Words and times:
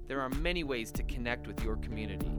There 0.06 0.20
are 0.20 0.28
many 0.28 0.64
ways 0.64 0.92
to 0.92 1.02
connect 1.04 1.46
with 1.46 1.64
your 1.64 1.76
community. 1.76 2.30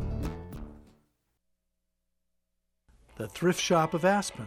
The 3.16 3.28
Thrift 3.28 3.60
Shop 3.60 3.94
of 3.96 4.06
Aspen, 4.06 4.46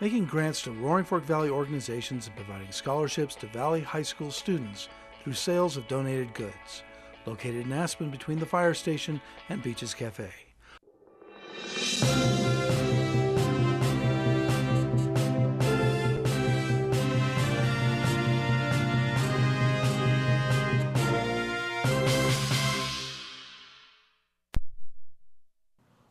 making 0.00 0.26
grants 0.26 0.62
to 0.62 0.70
Roaring 0.70 1.04
Fork 1.04 1.24
Valley 1.24 1.50
organizations 1.50 2.28
and 2.28 2.36
providing 2.36 2.70
scholarships 2.70 3.34
to 3.36 3.46
Valley 3.48 3.80
High 3.80 4.02
School 4.02 4.30
students 4.30 4.88
through 5.24 5.32
sales 5.32 5.76
of 5.76 5.88
donated 5.88 6.32
goods. 6.34 6.82
Located 7.26 7.66
in 7.66 7.72
Aspen 7.72 8.10
between 8.10 8.38
the 8.38 8.46
fire 8.46 8.74
station 8.74 9.20
and 9.48 9.62
Beaches 9.62 9.94
Cafe. 9.94 10.30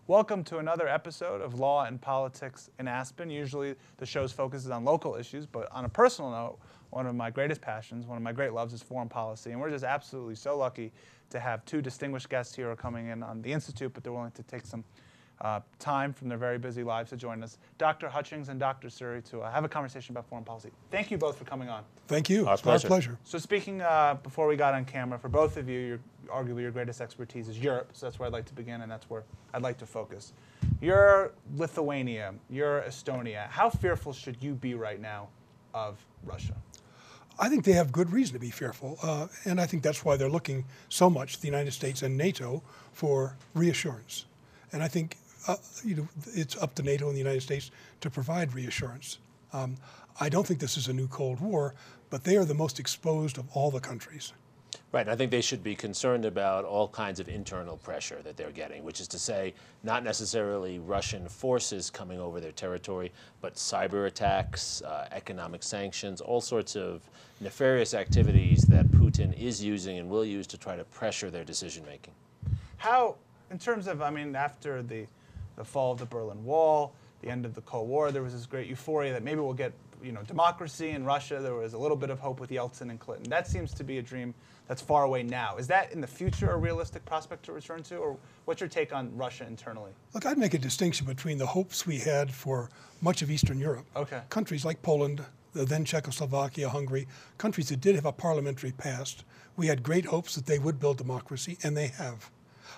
Welcome 0.08 0.46
to 0.46 0.60
another 0.60 0.88
episode 0.88 1.42
of 1.42 1.60
Law 1.60 1.84
and 1.84 2.00
Politics 2.00 2.70
in 2.80 2.88
Aspen. 2.88 3.30
Usually 3.30 3.76
the 3.98 4.06
show's 4.06 4.32
focuses 4.32 4.70
on 4.70 4.86
local 4.86 5.16
issues, 5.16 5.46
but 5.46 5.70
on 5.70 5.84
a 5.84 5.90
personal 5.90 6.32
note, 6.32 6.60
one 6.92 7.06
of 7.06 7.14
my 7.14 7.30
greatest 7.30 7.60
passions, 7.60 8.06
one 8.08 8.16
of 8.16 8.24
my 8.24 8.32
great 8.32 8.54
loves 8.54 8.74
is 8.74 8.82
foreign 8.82 9.10
policy. 9.10 9.52
And 9.52 9.60
we're 9.60 9.70
just 9.70 9.84
absolutely 9.84 10.36
so 10.36 10.58
lucky 10.58 10.94
to 11.30 11.42
have 11.42 11.66
two 11.66 11.82
distinguished 11.82 12.30
guests 12.30 12.56
here 12.56 12.72
are 12.72 12.76
coming 12.78 13.08
in 13.08 13.22
on 13.22 13.42
the 13.42 13.52
Institute, 13.52 13.94
but 13.94 14.02
they're 14.02 14.14
willing 14.14 14.32
to 14.32 14.44
take 14.44 14.66
some 14.66 14.86
uh, 15.42 15.60
time 15.80 16.14
from 16.14 16.30
their 16.30 16.38
very 16.38 16.58
busy 16.58 16.84
lives 16.84 17.10
to 17.12 17.18
join 17.18 17.44
us. 17.44 17.58
Dr. 17.78 18.10
Hutchings 18.10 18.50
and 18.50 18.60
Dr. 18.60 18.88
Suri 18.88 19.24
to 19.30 19.42
uh, 19.42 19.52
have 19.52 19.64
a 19.64 19.70
conversation 19.70 20.14
about 20.14 20.28
foreign 20.28 20.44
policy. 20.44 20.72
Thank 20.90 21.12
you 21.12 21.18
both 21.18 21.38
for 21.38 21.46
coming 21.46 21.70
on. 21.70 21.84
Thank 22.08 22.30
you. 22.30 22.48
Our 22.48 22.54
it's 22.54 22.62
pleasure. 22.62 22.88
my 22.88 22.90
pleasure. 22.90 23.18
So 23.24 23.38
speaking 23.38 23.82
uh, 23.82 24.18
before 24.24 24.48
we 24.48 24.56
got 24.56 24.74
on 24.74 24.86
camera, 24.86 25.20
for 25.20 25.30
both 25.30 25.58
of 25.58 25.70
you, 25.70 25.80
your, 25.80 26.00
arguably 26.28 26.62
your 26.62 26.72
greatest 26.72 27.02
expertise 27.02 27.48
is 27.50 27.60
Europe. 27.60 27.92
So 27.94 28.06
that's 28.06 28.18
where 28.18 28.28
I'd 28.28 28.34
like 28.34 28.46
to 28.46 28.54
begin, 28.54 28.82
and 28.82 28.92
that's 28.92 29.10
where 29.10 29.24
I'd 29.54 29.62
like 29.62 29.78
to 29.80 29.86
focus. 29.86 30.34
You're 30.82 31.34
Lithuania. 31.56 32.34
You're 32.50 32.82
Estonia. 32.82 33.48
How 33.50 33.70
fearful 33.70 34.14
should 34.14 34.42
you 34.42 34.54
be 34.54 34.74
right 34.74 35.00
now 35.00 35.30
of 35.74 36.04
Russia? 36.26 36.56
I 37.40 37.50
think 37.50 37.66
they 37.66 37.74
have 37.74 37.92
good 37.92 38.12
reason 38.12 38.34
to 38.34 38.40
be 38.40 38.50
fearful, 38.50 38.98
uh, 39.04 39.28
and 39.46 39.62
I 39.62 39.68
think 39.68 39.84
that's 39.84 40.04
why 40.04 40.18
they're 40.18 40.30
looking 40.30 40.66
so 40.90 41.08
much, 41.08 41.40
the 41.40 41.46
United 41.46 41.72
States 41.72 42.02
and 42.02 42.18
NATO, 42.18 42.64
for 42.94 43.38
reassurance. 43.54 44.26
And 44.74 44.82
I 44.82 44.88
think 44.88 45.18
uh, 45.48 45.56
you 45.84 45.96
know 45.96 46.08
it's 46.34 46.58
up 46.58 46.76
to 46.76 46.84
NATO 46.84 47.08
and 47.08 47.16
the 47.16 47.20
United 47.20 47.42
States 47.42 47.72
to 48.02 48.10
provide 48.10 48.54
reassurance. 48.54 49.20
Um, 49.54 49.78
I 50.20 50.30
don't 50.30 50.46
think 50.46 50.60
this 50.60 50.78
is 50.78 50.88
a 50.88 50.94
new 50.94 51.08
Cold 51.08 51.40
War, 51.40 51.74
but 52.10 52.24
they 52.24 52.38
are 52.38 52.46
the 52.46 52.54
most 52.54 52.80
exposed 52.80 53.38
of 53.38 53.46
all 53.54 53.72
the 53.72 53.80
countries. 53.80 54.34
Right, 54.92 55.08
I 55.08 55.16
think 55.16 55.32
they 55.32 55.42
should 55.42 55.64
be 55.64 55.76
concerned 55.76 56.24
about 56.24 56.64
all 56.64 56.88
kinds 56.88 57.20
of 57.20 57.28
internal 57.28 57.78
pressure 57.78 58.22
that 58.24 58.38
they're 58.38 58.52
getting, 58.52 58.84
which 58.84 59.02
is 59.02 59.08
to 59.10 59.20
say, 59.20 59.54
not 59.84 60.04
necessarily 60.04 60.80
Russian 60.80 61.28
forces 61.28 61.90
coming 61.90 62.20
over 62.20 62.40
their 62.40 62.54
territory, 62.54 63.12
but 63.42 63.56
cyber 63.56 64.08
attacks, 64.08 64.82
uh, 64.84 65.08
economic 65.12 65.62
sanctions, 65.62 66.22
all 66.22 66.40
sorts 66.40 66.76
of 66.76 67.02
nefarious 67.42 67.94
activities 67.94 68.64
that 68.64 68.88
Putin 68.88 69.38
is 69.38 69.64
using 69.64 69.98
and 69.98 70.10
will 70.10 70.26
use 70.26 70.48
to 70.48 70.58
try 70.58 70.76
to 70.78 70.86
pressure 70.86 71.30
their 71.30 71.44
decision 71.44 71.84
making. 71.86 72.14
How, 72.78 73.16
in 73.52 73.60
terms 73.60 73.88
of, 73.88 74.02
I 74.02 74.10
mean, 74.10 74.36
after 74.36 74.82
the, 74.82 75.06
the 75.58 75.66
fall 75.66 75.92
of 75.92 76.00
the 76.00 76.06
Berlin 76.06 76.44
Wall, 76.46 76.94
the 77.22 77.30
end 77.30 77.46
of 77.46 77.54
the 77.54 77.62
Cold 77.62 77.90
War, 77.90 78.12
there 78.12 78.24
was 78.24 78.34
this 78.34 78.46
great 78.46 78.68
euphoria 78.68 79.12
that 79.12 79.24
maybe 79.24 79.42
we'll 79.42 79.54
get, 79.54 79.74
you 80.04 80.12
know, 80.12 80.22
democracy 80.22 80.92
in 80.92 81.04
Russia. 81.04 81.40
There 81.42 81.56
was 81.56 81.74
a 81.74 81.78
little 81.78 81.98
bit 81.98 82.12
of 82.12 82.20
hope 82.20 82.40
with 82.40 82.52
Yeltsin 82.52 82.92
and 82.92 83.00
Clinton. 83.00 83.30
That 83.30 83.48
seems 83.48 83.74
to 83.74 83.84
be 83.84 83.98
a 83.98 84.02
dream 84.02 84.34
that's 84.68 84.82
far 84.82 85.04
away 85.04 85.24
now. 85.24 85.58
Is 85.58 85.68
that 85.68 85.92
in 85.92 86.00
the 86.00 86.08
future 86.08 86.52
a 86.52 86.58
realistic 86.58 87.04
prospect 87.06 87.44
to 87.46 87.54
return 87.54 87.82
to, 87.84 87.98
or 87.98 88.18
what's 88.46 88.62
your 88.62 88.70
take 88.70 88.94
on 88.94 89.16
Russia 89.18 89.48
internally? 89.48 89.92
Look, 90.14 90.26
I'd 90.26 90.38
make 90.38 90.54
a 90.54 90.60
distinction 90.60 91.08
between 91.08 91.38
the 91.40 91.48
hopes 91.48 91.88
we 91.88 91.98
had 91.98 92.32
for 92.32 92.70
much 93.02 93.22
of 93.22 93.32
Eastern 93.32 93.60
Europe. 93.60 93.86
Okay. 93.96 94.22
Countries 94.30 94.64
like 94.64 94.82
Poland, 94.84 95.26
the 95.54 95.66
then 95.66 95.86
Czechoslovakia, 95.86 96.70
Hungary, 96.70 97.08
countries 97.40 97.70
that 97.70 97.82
did 97.82 97.96
have 97.96 98.06
a 98.06 98.12
parliamentary 98.12 98.74
past. 98.74 99.24
We 99.56 99.68
had 99.68 99.82
great 99.82 100.06
hopes 100.06 100.36
that 100.36 100.46
they 100.46 100.60
would 100.60 100.80
build 100.80 100.98
democracy, 100.98 101.58
and 101.64 101.76
they 101.76 101.88
have. 101.88 102.30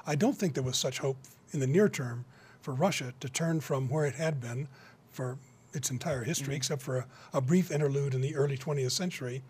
I 0.08 0.16
don't 0.16 0.38
think 0.38 0.54
there 0.54 0.64
was 0.64 0.78
such 0.78 1.00
hope 1.00 1.18
in 1.52 1.60
the 1.60 1.68
near 1.68 1.90
term 1.90 2.24
for 2.62 2.74
Russia 2.74 3.14
to 3.20 3.30
turn 3.30 3.62
from 3.62 3.90
where 3.90 4.06
it 4.06 4.16
had 4.16 4.40
been 4.42 4.68
for 5.12 5.38
its 5.74 5.92
entire 5.92 6.24
history, 6.24 6.48
mm-hmm. 6.48 6.58
except 6.58 6.82
for 6.82 6.98
a, 6.98 7.06
a 7.34 7.42
brief 7.42 7.72
interlude 7.72 8.14
in 8.14 8.22
the 8.22 8.36
early 8.36 8.58
20th 8.58 8.92
century, 8.92 9.42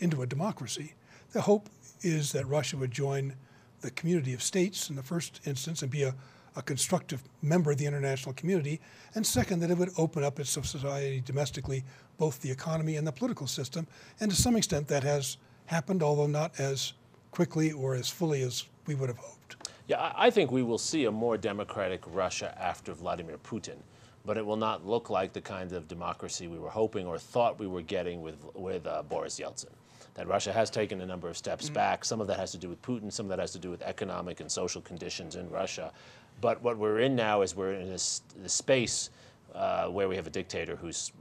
into 0.00 0.22
a 0.22 0.26
democracy. 0.26 0.94
The 1.32 1.42
hope 1.42 1.68
is 2.02 2.32
that 2.32 2.46
Russia 2.46 2.76
would 2.76 2.90
join 2.90 3.34
the 3.80 3.90
community 3.90 4.34
of 4.34 4.42
states 4.42 4.90
in 4.90 4.96
the 4.96 5.02
first 5.02 5.40
instance 5.44 5.82
and 5.82 5.90
be 5.90 6.02
a, 6.02 6.14
a 6.56 6.62
constructive 6.62 7.22
member 7.42 7.70
of 7.70 7.78
the 7.78 7.86
international 7.86 8.34
community, 8.34 8.80
and 9.14 9.26
second, 9.26 9.60
that 9.60 9.70
it 9.70 9.78
would 9.78 9.90
open 9.98 10.24
up 10.24 10.40
its 10.40 10.50
society 10.50 11.22
domestically, 11.24 11.84
both 12.18 12.40
the 12.40 12.50
economy 12.50 12.96
and 12.96 13.06
the 13.06 13.12
political 13.12 13.46
system. 13.46 13.86
And 14.20 14.30
to 14.30 14.36
some 14.36 14.56
extent, 14.56 14.88
that 14.88 15.02
has 15.02 15.36
happened, 15.66 16.02
although 16.02 16.26
not 16.26 16.58
as 16.58 16.94
quickly 17.30 17.72
or 17.72 17.94
as 17.94 18.08
fully 18.08 18.42
as 18.42 18.64
we 18.86 18.94
would 18.94 19.08
have 19.08 19.18
hoped. 19.18 19.55
Yeah, 19.88 20.12
I 20.16 20.30
think 20.30 20.50
we 20.50 20.64
will 20.64 20.78
see 20.78 21.04
a 21.04 21.12
more 21.12 21.36
democratic 21.36 22.02
Russia 22.06 22.56
after 22.60 22.92
Vladimir 22.92 23.38
Putin, 23.38 23.76
but 24.24 24.36
it 24.36 24.44
will 24.44 24.56
not 24.56 24.84
look 24.84 25.10
like 25.10 25.32
the 25.32 25.40
kind 25.40 25.72
of 25.72 25.86
democracy 25.86 26.48
we 26.48 26.58
were 26.58 26.70
hoping 26.70 27.06
or 27.06 27.18
thought 27.18 27.60
we 27.60 27.68
were 27.68 27.82
getting 27.82 28.20
with, 28.20 28.44
with 28.54 28.84
uh, 28.86 29.02
Boris 29.04 29.38
Yeltsin. 29.38 29.70
That 30.14 30.26
Russia 30.26 30.52
has 30.52 30.70
taken 30.70 31.02
a 31.02 31.06
number 31.06 31.28
of 31.28 31.36
steps 31.36 31.68
back. 31.68 32.04
Some 32.04 32.20
of 32.20 32.26
that 32.26 32.38
has 32.38 32.50
to 32.52 32.58
do 32.58 32.68
with 32.68 32.82
Putin, 32.82 33.12
some 33.12 33.26
of 33.26 33.30
that 33.30 33.38
has 33.38 33.52
to 33.52 33.58
do 33.58 33.70
with 33.70 33.82
economic 33.82 34.40
and 34.40 34.50
social 34.50 34.80
conditions 34.80 35.36
in 35.36 35.48
Russia. 35.50 35.92
But 36.40 36.60
what 36.62 36.78
we're 36.78 37.00
in 37.00 37.14
now 37.14 37.42
is 37.42 37.54
we're 37.54 37.74
in 37.74 37.88
this, 37.88 38.22
this 38.36 38.54
space 38.54 39.10
uh, 39.56 39.86
where 39.86 40.06
we 40.06 40.16
have 40.16 40.26
a 40.26 40.30
dictator 40.30 40.76
who's, 40.76 41.12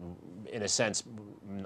in 0.51 0.63
a 0.63 0.67
sense, 0.67 1.03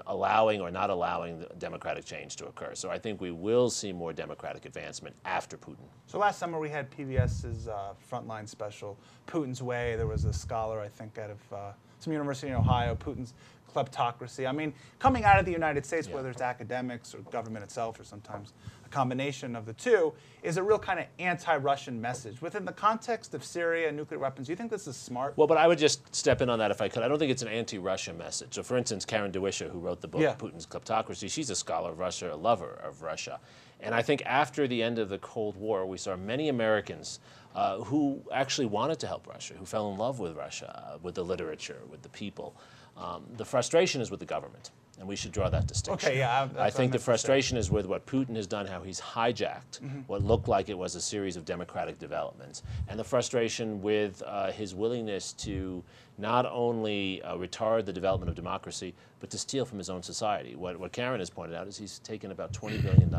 allowing 0.06 0.60
or 0.60 0.70
not 0.70 0.88
allowing 0.88 1.44
democratic 1.58 2.04
change 2.04 2.36
to 2.36 2.46
occur. 2.46 2.74
So 2.74 2.90
I 2.90 2.98
think 2.98 3.20
we 3.20 3.32
will 3.32 3.70
see 3.70 3.92
more 3.92 4.12
democratic 4.12 4.66
advancement 4.66 5.16
after 5.24 5.58
Putin. 5.58 5.88
So 6.06 6.18
last 6.18 6.38
summer 6.38 6.60
we 6.60 6.68
had 6.68 6.88
PBS's 6.90 7.66
uh, 7.66 7.94
Frontline 8.10 8.48
special, 8.48 8.98
Putin's 9.26 9.62
Way. 9.62 9.96
There 9.96 10.06
was 10.06 10.24
a 10.24 10.32
scholar, 10.32 10.80
I 10.80 10.88
think, 10.88 11.18
out 11.18 11.30
of 11.30 11.52
uh, 11.52 11.72
some 11.98 12.12
university 12.12 12.48
in 12.48 12.54
Ohio, 12.54 12.94
Putin's 12.94 13.34
kleptocracy. 13.72 14.48
I 14.48 14.52
mean, 14.52 14.72
coming 14.98 15.24
out 15.24 15.38
of 15.38 15.44
the 15.44 15.52
United 15.52 15.86
States, 15.86 16.08
Yeah. 16.08 16.14
whether 16.16 16.30
it's 16.30 16.42
academics 16.42 17.14
or 17.14 17.18
government 17.18 17.64
itself, 17.64 17.98
or 18.00 18.04
sometimes 18.04 18.52
a 18.84 18.88
combination 18.88 19.54
of 19.56 19.66
the 19.66 19.72
two, 19.72 20.12
is 20.42 20.56
a 20.56 20.62
real 20.62 20.78
kind 20.78 21.00
of 21.00 21.06
anti-Russian 21.18 22.00
message. 22.00 22.40
Within 22.42 22.64
the 22.64 22.72
context 22.72 23.34
of 23.34 23.44
Syria 23.44 23.88
and 23.88 23.96
nuclear 23.96 24.18
weapons, 24.18 24.46
do 24.46 24.52
you 24.52 24.56
think 24.56 24.70
this 24.70 24.86
is 24.86 24.96
smart? 24.96 25.36
Well, 25.36 25.46
but 25.46 25.58
I 25.58 25.66
would 25.66 25.78
just 25.78 26.14
step 26.14 26.40
in 26.40 26.50
on 26.50 26.58
that 26.58 26.70
if 26.70 26.80
I 26.80 26.88
could. 26.88 27.02
I 27.02 27.08
don't 27.08 27.18
think 27.18 27.30
it's 27.30 27.42
an 27.42 27.48
anti-Russia 27.48 28.12
message. 28.12 28.54
So, 28.54 28.62
for 28.62 28.76
instance, 28.76 29.04
Karen 29.04 29.32
Dawisha, 29.32 29.70
who 29.70 29.78
wrote 29.78 30.00
the 30.00 30.08
book 30.08 30.20
Yeah. 30.20 30.34
Putin's 30.34 30.66
Kleptocracy, 30.66 31.30
she's 31.30 31.50
a 31.50 31.56
scholar 31.56 31.90
of 31.92 31.98
Russia, 31.98 32.32
a 32.32 32.36
lover 32.36 32.80
of 32.82 33.02
Russia. 33.02 33.40
And 33.82 33.94
I 33.94 34.02
think 34.02 34.22
after 34.26 34.68
the 34.68 34.82
end 34.82 34.98
of 34.98 35.08
the 35.08 35.18
Cold 35.18 35.56
War, 35.56 35.86
we 35.86 35.96
saw 35.96 36.14
many 36.16 36.48
Americans 36.50 37.18
uh, 37.54 37.78
who 37.78 38.22
actually 38.32 38.66
wanted 38.66 39.00
to 39.00 39.06
help 39.06 39.26
Russia, 39.26 39.54
who 39.54 39.64
fell 39.64 39.90
in 39.90 39.98
love 39.98 40.20
with 40.20 40.36
Russia, 40.36 40.92
uh, 40.94 40.98
with 41.02 41.14
the 41.14 41.24
literature, 41.24 41.80
with 41.90 42.02
the 42.02 42.08
people. 42.10 42.54
Um, 43.00 43.24
the 43.36 43.44
frustration 43.44 44.00
is 44.00 44.10
with 44.10 44.20
the 44.20 44.26
government. 44.26 44.70
And 44.98 45.08
we 45.08 45.16
should 45.16 45.32
draw 45.32 45.48
that 45.48 45.66
distinction. 45.66 46.08
Okay, 46.10 46.18
yeah, 46.18 46.46
I- 46.58 46.68
think 46.68 46.74
the 46.74 46.80
meant 46.82 46.92
to 46.92 46.98
say. 46.98 47.04
frustration 47.06 47.56
is 47.56 47.70
with 47.70 47.86
what 47.86 48.04
Putin 48.04 48.36
has 48.36 48.46
done, 48.46 48.66
how 48.66 48.82
he's 48.82 49.00
hijacked 49.00 49.80
Mm-hmm. 49.80 50.00
what 50.08 50.22
looked 50.22 50.46
like 50.46 50.68
it 50.68 50.76
was 50.76 50.94
a 50.94 51.00
series 51.00 51.36
of 51.36 51.46
democratic 51.46 51.98
developments, 51.98 52.62
and 52.86 53.00
the 53.00 53.04
frustration 53.04 53.80
with 53.80 54.22
uh, 54.26 54.52
his 54.52 54.74
willingness 54.74 55.32
to 55.32 55.82
not 56.18 56.44
only 56.44 57.22
uh, 57.22 57.34
retard 57.36 57.86
the 57.86 57.92
development 57.94 58.28
of 58.28 58.36
democracy, 58.36 58.94
but 59.20 59.30
to 59.30 59.38
steal 59.38 59.64
from 59.64 59.78
his 59.78 59.88
own 59.88 60.02
society. 60.02 60.54
What, 60.54 60.78
what 60.78 60.92
Karen 60.92 61.18
has 61.20 61.30
pointed 61.30 61.56
out 61.56 61.66
is 61.66 61.78
he's 61.78 61.98
taken 62.00 62.30
about 62.30 62.52
$20 62.52 62.82
billion. 62.82 63.10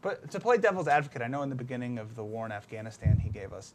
But 0.00 0.30
to 0.30 0.40
play 0.40 0.56
devil's 0.56 0.88
advocate, 0.88 1.20
I 1.20 1.26
know 1.28 1.42
in 1.42 1.50
the 1.50 1.54
beginning 1.54 1.98
of 1.98 2.14
the 2.16 2.24
war 2.24 2.46
in 2.46 2.52
Afghanistan, 2.52 3.18
he 3.18 3.28
gave 3.28 3.52
us 3.52 3.74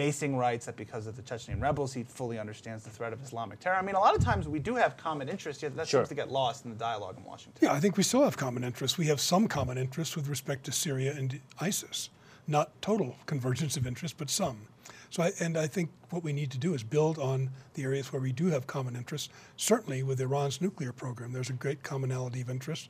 basing 0.00 0.34
rights 0.34 0.64
that 0.64 0.76
because 0.76 1.06
of 1.06 1.14
the 1.14 1.20
Chechen 1.20 1.60
rebels, 1.60 1.92
he 1.92 2.04
fully 2.04 2.38
understands 2.38 2.84
the 2.84 2.88
threat 2.88 3.12
of 3.12 3.22
Islamic 3.22 3.60
terror. 3.60 3.76
I 3.76 3.82
mean, 3.82 3.96
a 3.96 4.00
lot 4.00 4.16
of 4.16 4.24
times 4.24 4.48
we 4.48 4.58
do 4.58 4.74
have 4.76 4.96
common 4.96 5.28
interests, 5.28 5.62
yet 5.62 5.76
that 5.76 5.86
Sure. 5.88 6.00
seems 6.00 6.08
to 6.08 6.14
get 6.14 6.30
lost 6.30 6.64
in 6.64 6.70
the 6.70 6.76
dialogue 6.78 7.18
in 7.18 7.24
Washington. 7.24 7.58
Yeah, 7.60 7.74
I 7.74 7.80
think 7.80 7.98
we 7.98 8.02
still 8.02 8.22
have 8.24 8.34
common 8.38 8.64
interests. 8.64 8.96
We 8.96 9.08
have 9.08 9.20
some 9.20 9.46
common 9.46 9.76
interests 9.76 10.16
with 10.16 10.26
respect 10.26 10.64
to 10.64 10.72
Syria 10.72 11.12
and 11.14 11.38
ISIS. 11.60 12.08
Not 12.46 12.70
total 12.80 13.16
convergence 13.26 13.76
of 13.76 13.86
interest, 13.86 14.16
but 14.16 14.30
some. 14.30 14.68
So, 15.10 15.22
I, 15.22 15.32
and 15.38 15.58
I 15.58 15.66
think 15.66 15.90
what 16.08 16.24
we 16.24 16.32
need 16.32 16.50
to 16.52 16.58
do 16.58 16.72
is 16.72 16.82
build 16.82 17.18
on 17.18 17.50
the 17.74 17.82
areas 17.82 18.10
where 18.10 18.22
we 18.22 18.32
do 18.32 18.46
have 18.46 18.66
common 18.66 18.96
interests. 18.96 19.28
Certainly, 19.58 20.02
with 20.04 20.18
Iran's 20.18 20.62
nuclear 20.62 20.92
program, 20.92 21.32
there's 21.34 21.50
a 21.50 21.52
great 21.64 21.82
commonality 21.82 22.40
of 22.40 22.48
interest. 22.48 22.88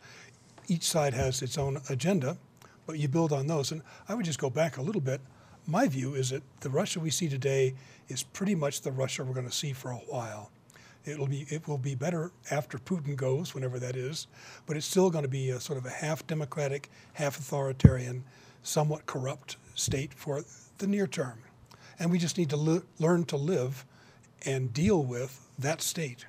Each 0.69 0.85
side 0.85 1.15
has 1.15 1.43
its 1.43 1.59
own 1.59 1.81
agenda, 1.89 2.37
but 2.87 3.01
you 3.01 3.09
build 3.09 3.33
on 3.33 3.49
those. 3.49 3.73
And 3.73 3.83
I 4.09 4.15
would 4.15 4.27
just 4.27 4.39
go 4.39 4.49
back 4.49 4.77
a 4.77 4.83
little 4.83 5.01
bit. 5.01 5.21
My 5.67 5.87
view 5.89 6.15
is 6.15 6.31
that 6.31 6.43
the 6.61 6.71
Russia 6.71 7.01
we 7.01 7.11
see 7.11 7.29
today 7.29 7.75
is 8.09 8.23
pretty 8.23 8.55
much 8.55 8.81
the 8.81 8.93
Russia 8.93 9.25
we're 9.25 9.35
going 9.35 9.49
to 9.49 9.55
see 9.55 9.73
for 9.73 9.91
a 9.91 9.97
while. 9.97 10.51
It'll 11.05 11.27
be 11.27 11.47
it 11.49 11.67
will 11.67 11.79
be 11.79 11.95
better 11.95 12.31
after 12.51 12.79
Putin 12.79 13.17
goes, 13.17 13.55
whenever 13.55 13.79
that 13.79 13.97
is, 13.97 14.27
but 14.67 14.77
it's 14.77 14.87
still 14.87 15.11
going 15.11 15.25
to 15.25 15.31
be 15.31 15.51
a 15.51 15.61
sort 15.61 15.79
of 15.79 15.87
a 15.87 15.91
half 15.91 16.27
democratic, 16.27 16.91
half 17.15 17.39
authoritarian, 17.39 18.25
somewhat 18.63 19.07
corrupt 19.07 19.57
state 19.75 20.13
for 20.13 20.43
the 20.79 20.87
near 20.87 21.07
term. 21.07 21.39
And 21.99 22.11
we 22.11 22.19
just 22.19 22.37
need 22.37 22.51
to 22.51 22.57
le- 22.57 22.83
learn 22.99 23.25
to 23.27 23.37
live 23.37 23.85
and 24.45 24.73
deal 24.73 25.03
with 25.03 25.49
that 25.59 25.81
state. 25.81 26.27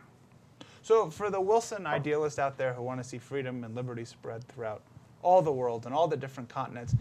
So, 0.84 1.10
for 1.10 1.30
the 1.30 1.40
Wilson 1.40 1.86
idealists 1.86 2.40
out 2.40 2.58
there 2.58 2.74
who 2.74 2.82
want 2.82 3.02
to 3.02 3.08
see 3.08 3.18
freedom 3.18 3.64
and 3.64 3.76
liberty 3.76 4.06
spread 4.06 4.44
throughout 4.48 4.82
all 5.22 5.42
the 5.42 5.52
world 5.52 5.86
and 5.86 5.94
all 5.94 6.08
the 6.08 6.18
different 6.18 6.50
continents, 6.50 6.96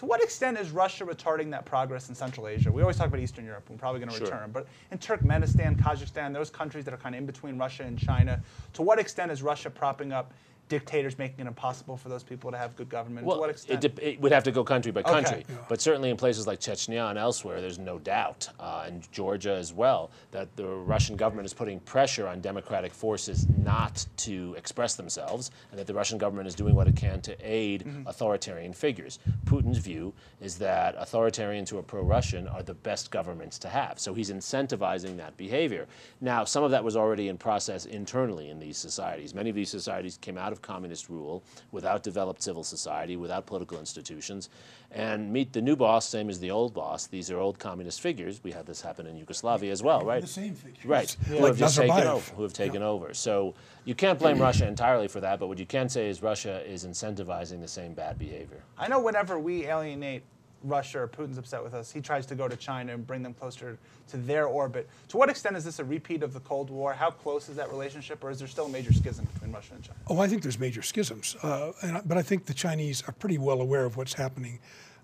to 0.00 0.06
what 0.06 0.22
extent 0.22 0.56
is 0.56 0.70
Russia 0.70 1.04
retarding 1.04 1.50
that 1.50 1.66
progress 1.66 2.08
in 2.08 2.14
Central 2.14 2.48
Asia? 2.48 2.72
We 2.72 2.80
always 2.80 2.96
talk 2.96 3.08
about 3.08 3.20
Eastern 3.20 3.44
Europe. 3.44 3.68
We're 3.68 3.76
probably 3.76 4.00
going 4.00 4.08
to 4.08 4.16
Sure. 4.16 4.24
return. 4.28 4.50
But 4.50 4.66
in 4.90 4.96
Turkmenistan, 4.96 5.76
Kazakhstan, 5.76 6.32
those 6.32 6.48
countries 6.48 6.86
that 6.86 6.94
are 6.94 6.96
kind 6.96 7.14
of 7.14 7.18
in 7.18 7.26
between 7.26 7.58
Russia 7.58 7.82
and 7.82 7.98
China, 7.98 8.40
to 8.72 8.80
what 8.80 8.98
extent 8.98 9.30
is 9.30 9.42
Russia 9.42 9.68
propping 9.68 10.10
up 10.10 10.32
dictators, 10.74 11.18
making 11.18 11.40
it 11.44 11.46
impossible 11.48 11.96
for 11.98 12.08
those 12.08 12.22
people 12.22 12.50
to 12.50 12.56
have 12.56 12.74
good 12.76 12.88
government? 12.88 13.26
to 13.28 13.36
what 13.38 13.50
it, 13.50 13.52
extent? 13.52 13.80
dep- 13.82 13.98
it 13.98 14.18
would 14.22 14.32
have 14.32 14.44
to 14.44 14.52
go 14.52 14.64
country 14.64 14.90
by 14.92 15.00
Okay. 15.00 15.10
country, 15.10 15.44
Yeah. 15.48 15.56
but 15.68 15.80
certainly 15.82 16.08
in 16.08 16.16
places 16.16 16.46
like 16.46 16.60
Chechnya 16.60 17.10
and 17.10 17.18
elsewhere, 17.18 17.60
there's 17.60 17.78
no 17.78 17.98
doubt, 17.98 18.48
uh, 18.58 18.84
and 18.86 19.06
Georgia 19.12 19.52
as 19.52 19.72
well, 19.74 20.10
that 20.30 20.54
the 20.56 20.64
Russian 20.66 21.16
government 21.16 21.44
is 21.44 21.52
putting 21.52 21.80
pressure 21.80 22.26
on 22.26 22.40
democratic 22.40 22.94
forces 22.94 23.46
not 23.58 24.06
to 24.18 24.54
express 24.56 24.94
themselves, 24.94 25.50
and 25.70 25.78
that 25.78 25.86
the 25.86 25.94
Russian 25.94 26.16
government 26.16 26.48
is 26.48 26.54
doing 26.54 26.74
what 26.74 26.88
it 26.88 26.96
can 26.96 27.20
to 27.22 27.36
aid 27.42 27.84
Mm-hmm. 27.84 28.06
authoritarian 28.06 28.72
figures. 28.72 29.18
Putin's 29.44 29.78
view 29.78 30.14
is 30.40 30.56
that 30.58 30.96
authoritarians 30.96 31.68
who 31.68 31.78
are 31.78 31.82
pro-Russian 31.82 32.46
are 32.48 32.62
the 32.62 32.74
best 32.74 33.10
governments 33.10 33.58
to 33.58 33.68
have, 33.68 33.98
so 33.98 34.14
he's 34.14 34.30
incentivizing 34.30 35.16
that 35.16 35.36
behavior. 35.36 35.86
Now, 36.20 36.44
some 36.44 36.62
of 36.62 36.70
that 36.70 36.84
was 36.84 36.96
already 36.96 37.26
in 37.28 37.36
process 37.36 37.86
internally 37.86 38.48
in 38.50 38.60
these 38.60 38.76
societies. 38.78 39.34
Many 39.34 39.50
of 39.50 39.56
these 39.56 39.68
societies 39.70 40.16
came 40.20 40.38
out 40.38 40.52
of 40.52 40.59
communist 40.62 41.08
rule 41.08 41.42
without 41.72 42.02
developed 42.02 42.42
civil 42.42 42.62
society, 42.62 43.16
without 43.16 43.46
political 43.46 43.78
institutions. 43.78 44.48
And 44.92 45.32
meet 45.32 45.52
the 45.52 45.62
new 45.62 45.76
boss, 45.76 46.08
same 46.08 46.28
as 46.28 46.40
the 46.40 46.50
old 46.50 46.74
boss. 46.74 47.06
These 47.06 47.30
are 47.30 47.38
old 47.38 47.58
communist 47.58 48.00
figures. 48.00 48.42
We 48.42 48.50
had 48.50 48.66
this 48.66 48.80
happen 48.80 49.06
in 49.06 49.16
Yugoslavia 49.16 49.70
as 49.70 49.82
well, 49.82 50.04
right? 50.04 50.20
The 50.20 50.26
same 50.26 50.54
figures. 50.54 50.84
Right, 50.84 51.16
who 51.26 51.36
Like 51.36 51.44
have 51.44 51.58
just 51.58 51.76
taken 51.76 52.06
over. 52.06 52.34
Who 52.34 52.42
have 52.42 52.52
taken 52.52 52.82
over. 52.82 53.14
So 53.14 53.54
you 53.84 53.94
can't 53.94 54.18
blame 54.18 54.38
Russia 54.38 54.66
entirely 54.66 55.06
for 55.06 55.20
that, 55.20 55.38
but 55.38 55.46
what 55.46 55.58
you 55.58 55.66
can 55.66 55.88
say 55.88 56.08
is 56.08 56.22
Russia 56.22 56.60
is 56.68 56.84
incentivizing 56.84 57.60
the 57.60 57.68
same 57.68 57.94
bad 57.94 58.18
behavior. 58.18 58.62
I 58.76 58.88
know 58.88 59.00
whenever 59.00 59.38
we 59.38 59.66
alienate 59.66 60.24
Russia 60.62 61.00
or 61.00 61.08
Putin's 61.08 61.38
upset 61.38 61.62
with 61.64 61.74
us, 61.74 61.90
he 61.90 62.00
tries 62.00 62.26
to 62.26 62.34
go 62.34 62.46
to 62.48 62.56
China 62.56 62.92
and 62.92 63.06
bring 63.06 63.22
them 63.22 63.34
closer 63.34 63.78
to 64.08 64.16
their 64.16 64.46
orbit. 64.46 64.88
To 65.08 65.16
what 65.16 65.28
extent 65.30 65.56
is 65.56 65.64
this 65.64 65.78
a 65.78 65.84
repeat 65.84 66.22
of 66.22 66.32
the 66.34 66.40
Cold 66.40 66.70
War? 66.70 66.92
How 66.92 67.10
close 67.10 67.48
is 67.48 67.56
that 67.56 67.70
relationship, 67.70 68.22
or 68.22 68.30
is 68.30 68.38
there 68.38 68.48
still 68.48 68.66
a 68.66 68.68
major 68.68 68.92
schism 68.92 69.26
between 69.32 69.52
Russia 69.52 69.74
and 69.74 69.82
China? 69.84 69.98
Oh, 70.08 70.18
I 70.20 70.26
think 70.28 70.42
there's 70.42 70.58
major 70.58 70.82
schisms, 70.82 71.36
uh, 71.42 71.72
and, 71.82 71.96
I- 71.98 72.02
but 72.04 72.18
I 72.18 72.22
think 72.22 72.46
the 72.46 72.54
Chinese 72.54 73.02
are 73.08 73.12
pretty 73.12 73.38
well 73.38 73.60
aware 73.60 73.84
of 73.84 73.96
what's 73.96 74.14
happening. 74.14 74.58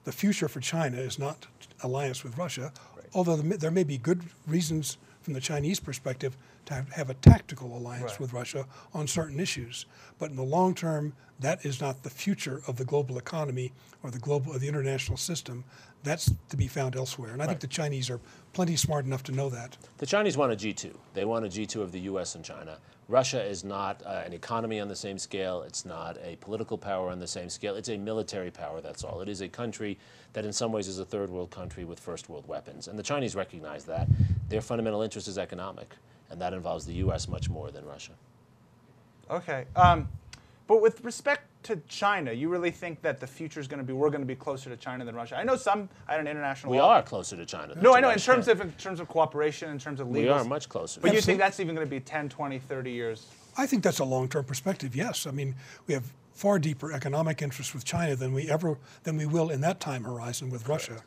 The 0.05 0.13
future 0.13 0.49
for 0.49 0.61
China 0.61 0.99
is 0.99 1.19
not 1.19 1.47
alliance 1.83 2.23
with 2.23 2.37
Russia, 2.39 2.73
although 3.15 3.37
there 3.37 3.57
there 3.57 3.71
may 3.71 3.85
be 3.85 3.99
good 3.99 4.23
reasons 4.47 4.99
from 5.27 5.35
the 5.35 5.41
Chinese 5.41 5.81
perspective 5.81 6.37
to 6.67 6.75
have, 6.93 7.11
a 7.11 7.15
tactical 7.15 7.77
alliance 7.77 8.13
Right. 8.13 8.21
with 8.21 8.33
Russia 8.33 8.65
on 8.95 9.09
certain 9.09 9.41
issues. 9.41 9.85
But 10.21 10.31
in 10.31 10.37
the 10.37 10.45
long 10.45 10.73
term, 10.73 11.15
that 11.41 11.67
is 11.67 11.81
not 11.81 12.05
the 12.05 12.11
future 12.11 12.63
of 12.69 12.77
the 12.77 12.85
global 12.85 13.19
economy 13.19 13.73
or 14.05 14.13
the 14.13 14.21
global 14.21 14.55
or 14.55 14.61
the 14.61 14.69
international 14.69 15.17
system. 15.17 15.65
That's 16.05 16.31
to 16.51 16.57
be 16.57 16.69
found 16.69 16.95
elsewhere, 16.95 17.33
and 17.33 17.43
I 17.43 17.47
think 17.49 17.59
the 17.59 17.67
Chinese 17.67 18.09
are 18.09 18.21
plenty 18.53 18.77
smart 18.77 19.05
enough 19.05 19.25
to 19.25 19.33
know 19.33 19.51
that. 19.51 19.77
The 19.99 20.07
Chinese 20.07 20.37
want 20.37 20.53
a 20.53 20.57
G2. 20.57 20.95
They 21.15 21.25
want 21.25 21.45
a 21.45 21.49
G2 21.49 21.81
of 21.83 21.91
the 21.91 21.99
US 22.01 22.37
and 22.37 22.45
China. 22.45 22.79
Russia 23.09 23.43
is 23.43 23.65
not 23.65 24.03
uh, 24.05 24.23
an 24.25 24.33
economy 24.33 24.81
on 24.81 24.89
the 24.89 24.97
same 24.97 25.19
scale. 25.19 25.63
It's 25.63 25.85
not 25.85 26.19
a 26.23 26.37
political 26.37 26.77
power 26.79 27.11
on 27.11 27.19
the 27.21 27.27
same 27.27 27.49
scale. 27.49 27.77
It's 27.77 27.89
a 27.89 27.97
military 27.97 28.51
power, 28.51 28.81
that's 28.81 29.05
all. 29.05 29.21
It 29.21 29.29
is 29.29 29.41
a 29.43 29.49
country 29.49 29.99
that, 30.33 30.45
in 30.45 30.53
some 30.53 30.73
ways, 30.73 30.89
is 30.89 30.99
a 30.99 31.05
third 31.05 31.31
world 31.31 31.51
country 31.51 31.85
with 31.85 32.01
first 32.01 32.29
world 32.29 32.47
weapons. 32.49 32.89
And 32.89 32.99
the 32.99 33.05
Chinese 33.05 33.37
recognize 33.37 33.85
that. 33.85 34.09
Their 34.49 34.61
fundamental 34.61 35.03
interest 35.03 35.29
is 35.29 35.39
economic, 35.39 35.95
and 36.31 36.41
that 36.41 36.53
involves 36.53 36.87
the 36.87 36.95
US 36.95 37.29
much 37.29 37.49
more 37.51 37.71
than 37.71 37.85
Russia. 37.85 38.13
Okay. 39.31 39.65
Um, 39.75 40.09
but 40.67 40.81
with 40.81 41.05
respect 41.05 41.43
to 41.65 41.77
China, 41.89 42.33
you 42.33 42.49
really 42.49 42.71
think 42.71 43.03
that 43.03 43.19
the 43.19 43.27
future 43.27 43.59
is 43.59 43.67
going 43.67 43.79
to 43.79 43.85
be 43.85 43.93
we're 43.93 44.11
going 44.11 44.21
to 44.21 44.27
be 44.27 44.37
closer 44.37 44.71
to 44.71 44.77
China 44.77 45.05
than 45.05 45.17
Russia? 45.17 45.37
I 45.37 45.43
know 45.43 45.57
some 45.57 45.89
at 46.09 46.21
an 46.21 46.29
international 46.29 46.71
We 46.71 46.79
level- 46.79 46.91
are 46.91 47.03
closer 47.03 47.37
to 47.37 47.45
China. 47.45 47.75
than 47.75 47.83
No, 47.83 47.91
to 47.91 47.97
I 47.97 48.01
know 48.01 48.11
in 48.11 48.19
terms 48.19 48.47
of 48.47 48.61
in 48.61 48.71
terms 48.73 49.01
of 49.01 49.09
cooperation, 49.09 49.71
in 49.71 49.79
terms 49.79 49.99
of 50.01 50.07
legal. 50.09 50.23
We 50.23 50.29
legal. 50.29 50.47
are 50.47 50.49
much 50.49 50.69
closer. 50.69 51.01
But 51.01 51.13
you 51.13 51.21
think 51.21 51.39
that's 51.39 51.59
even 51.59 51.75
going 51.75 51.87
to 51.87 51.91
be 51.91 52.01
10, 52.01 52.29
20, 52.29 52.59
30 52.61 52.91
years? 52.93 53.27
I 53.59 53.67
think 53.67 53.83
that's 53.83 53.99
a 54.01 54.05
long-term 54.05 54.45
perspective. 54.45 54.95
Yes, 54.95 55.27
I 55.27 55.33
mean 55.33 55.57
we 55.89 55.95
have 55.95 56.13
far 56.35 56.59
deeper 56.61 56.93
economic 56.93 57.43
interests 57.43 57.73
with 57.75 57.85
China 57.85 58.15
than 58.15 58.33
we 58.33 58.49
ever 58.51 58.79
than 59.03 59.17
we 59.17 59.27
will 59.27 59.51
in 59.51 59.61
that 59.63 59.81
time 59.81 60.05
horizon 60.05 60.51
with 60.51 60.69
Russia. 60.69 61.03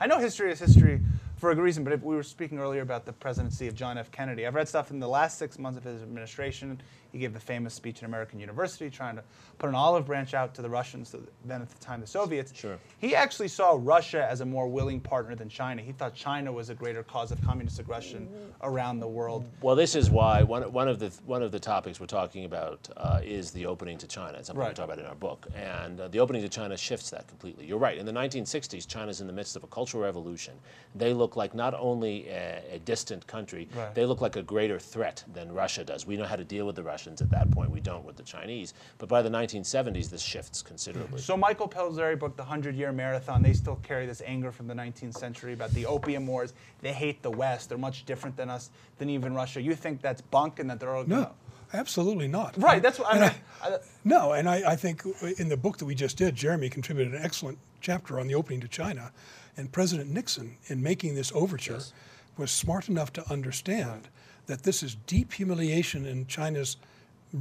I 0.00 0.06
know 0.06 0.18
history 0.18 0.50
is 0.52 0.58
history 0.58 1.00
for 1.36 1.50
a 1.50 1.54
good 1.54 1.62
reason, 1.62 1.84
but 1.84 1.92
if 1.92 2.02
we 2.02 2.16
were 2.16 2.22
speaking 2.22 2.58
earlier 2.58 2.80
about 2.80 3.04
the 3.04 3.12
presidency 3.12 3.68
of 3.68 3.74
John 3.74 3.98
F. 3.98 4.10
Kennedy. 4.10 4.46
I've 4.46 4.54
read 4.54 4.68
stuff 4.68 4.90
in 4.90 4.98
the 4.98 5.08
last 5.08 5.38
six 5.38 5.58
months 5.58 5.76
of 5.76 5.84
his 5.84 6.02
administration. 6.02 6.80
He 7.16 7.20
gave 7.20 7.32
the 7.32 7.40
famous 7.40 7.72
speech 7.72 8.02
at 8.02 8.04
American 8.04 8.38
University 8.40 8.90
trying 8.90 9.16
to 9.16 9.22
put 9.56 9.70
an 9.70 9.74
olive 9.74 10.04
branch 10.04 10.34
out 10.34 10.52
to 10.56 10.60
the 10.60 10.68
Russians, 10.68 11.12
the- 11.12 11.22
then 11.46 11.62
at 11.62 11.70
the 11.70 11.78
time 11.78 12.02
the 12.02 12.06
Soviets. 12.06 12.52
Sure. 12.54 12.76
He 12.98 13.14
actually 13.16 13.48
saw 13.48 13.74
Russia 13.80 14.26
as 14.30 14.42
a 14.42 14.44
more 14.44 14.68
willing 14.68 15.00
partner 15.00 15.34
than 15.34 15.48
China. 15.48 15.80
He 15.80 15.92
thought 15.92 16.14
China 16.14 16.52
was 16.52 16.68
a 16.68 16.74
greater 16.74 17.02
cause 17.02 17.32
of 17.32 17.40
communist 17.42 17.78
aggression 17.78 18.28
around 18.62 19.00
the 19.00 19.08
world. 19.08 19.48
Well, 19.62 19.76
this 19.76 19.94
is 19.94 20.10
why 20.10 20.42
one, 20.42 20.70
one 20.74 20.88
of 20.88 20.98
the 20.98 21.08
one 21.24 21.42
of 21.42 21.52
the 21.52 21.58
topics 21.60 21.98
we're 21.98 22.04
talking 22.06 22.44
about 22.44 22.86
uh, 22.98 23.20
is 23.24 23.50
the 23.50 23.64
opening 23.64 23.96
to 23.96 24.06
China. 24.06 24.36
It's 24.36 24.48
something 24.48 24.60
we 24.60 24.66
Right. 24.66 24.76
talk 24.76 24.84
about 24.84 24.98
in 24.98 25.06
our 25.06 25.14
book, 25.14 25.46
and 25.54 25.98
uh, 25.98 26.08
the 26.08 26.20
opening 26.20 26.42
to 26.42 26.50
China 26.50 26.76
shifts 26.76 27.08
that 27.10 27.26
completely. 27.28 27.64
You're 27.64 27.78
right. 27.78 27.96
In 27.96 28.04
the 28.04 28.12
1960s, 28.12 28.86
China's 28.86 29.22
in 29.22 29.26
the 29.26 29.32
midst 29.32 29.56
of 29.56 29.64
a 29.64 29.68
cultural 29.68 30.02
revolution. 30.02 30.52
They 30.94 31.14
look 31.14 31.34
like 31.34 31.54
not 31.54 31.72
only 31.72 32.28
a, 32.28 32.62
a 32.74 32.78
distant 32.80 33.26
country, 33.26 33.68
Right. 33.74 33.94
they 33.94 34.04
look 34.04 34.20
like 34.20 34.36
a 34.36 34.42
greater 34.42 34.78
threat 34.78 35.24
than 35.32 35.50
Russia 35.52 35.82
does. 35.82 36.06
We 36.06 36.16
know 36.18 36.24
how 36.26 36.36
to 36.36 36.44
deal 36.44 36.66
with 36.66 36.76
the 36.76 36.82
Russians 36.82 37.05
at 37.06 37.30
that 37.30 37.50
point. 37.50 37.70
We 37.70 37.80
don't 37.80 38.04
with 38.04 38.16
the 38.16 38.22
Chinese. 38.22 38.74
But 38.98 39.08
by 39.08 39.22
the 39.22 39.28
1970s, 39.30 40.10
this 40.10 40.20
shifts 40.22 40.62
considerably. 40.62 41.20
So 41.20 41.36
Michael 41.36 41.68
Pillsbury 41.68 42.16
book, 42.16 42.36
The 42.36 42.44
Hundred 42.44 42.74
Year 42.76 42.92
Marathon, 42.92 43.42
they 43.42 43.52
still 43.52 43.76
carry 43.76 44.06
this 44.06 44.22
anger 44.26 44.50
from 44.52 44.66
the 44.66 44.74
19th 44.74 45.14
century 45.16 45.52
about 45.52 45.70
the 45.72 45.86
opium 45.86 46.26
wars. 46.26 46.52
They 46.82 46.92
hate 46.92 47.22
the 47.22 47.30
West. 47.30 47.68
They're 47.68 47.78
much 47.78 48.04
different 48.04 48.36
than 48.36 48.50
us, 48.50 48.70
than 48.98 49.08
even 49.10 49.34
Russia. 49.34 49.60
You 49.62 49.74
think 49.74 50.02
that's 50.02 50.20
bunk 50.20 50.58
and 50.58 50.68
that 50.70 50.80
they're 50.80 50.94
all 50.94 51.04
No, 51.06 51.30
absolutely 51.72 52.28
not. 52.28 52.56
Right, 52.58 52.82
that's 52.82 52.98
what 52.98 53.08
I 53.08 53.12
And 53.12 53.20
mean. 53.20 53.30
I- 53.62 53.78
No, 54.04 54.32
and 54.32 54.48
I, 54.48 54.72
I 54.72 54.76
think 54.76 55.02
in 55.38 55.48
the 55.48 55.56
book 55.56 55.78
that 55.78 55.84
we 55.86 55.94
just 55.94 56.16
did, 56.16 56.34
Jeremi 56.36 56.70
contributed 56.70 57.14
an 57.14 57.22
excellent 57.22 57.58
chapter 57.80 58.18
on 58.18 58.26
the 58.26 58.34
opening 58.34 58.60
to 58.60 58.68
China. 58.68 59.12
And 59.56 59.72
President 59.72 60.10
Nixon, 60.10 60.56
in 60.66 60.82
making 60.82 61.14
this 61.14 61.32
overture, 61.34 61.74
Yes. 61.74 61.92
was 62.36 62.50
smart 62.50 62.88
enough 62.90 63.12
to 63.14 63.32
understand 63.32 64.08
that 64.46 64.62
this 64.64 64.82
is 64.82 64.96
deep 65.06 65.32
humiliation 65.32 66.04
in 66.06 66.26
China's 66.26 66.76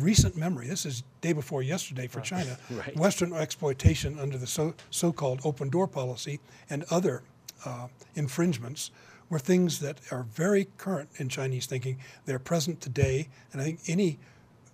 recent 0.01 0.35
memory. 0.35 0.67
This 0.67 0.85
is 0.85 1.03
day 1.21 1.33
before 1.33 1.63
yesterday 1.63 2.07
for 2.07 2.21
China. 2.21 2.57
Right. 2.71 2.95
Western 2.97 3.31
exploitation 3.33 4.19
under 4.19 4.37
the 4.37 4.47
so, 4.47 4.73
so-called 4.89 5.41
open 5.43 5.69
door 5.69 5.87
policy 5.87 6.39
and 6.69 6.83
other 6.89 7.21
uh, 7.63 7.87
infringements 8.15 8.91
were 9.29 9.39
things 9.39 9.79
that 9.79 9.99
are 10.11 10.23
very 10.23 10.67
current 10.77 11.09
in 11.17 11.29
Chinese 11.29 11.65
thinking. 11.65 11.97
They're 12.25 12.39
present 12.39 12.81
today, 12.81 13.29
and 13.51 13.61
I 13.61 13.65
think 13.65 13.79
any 13.87 14.19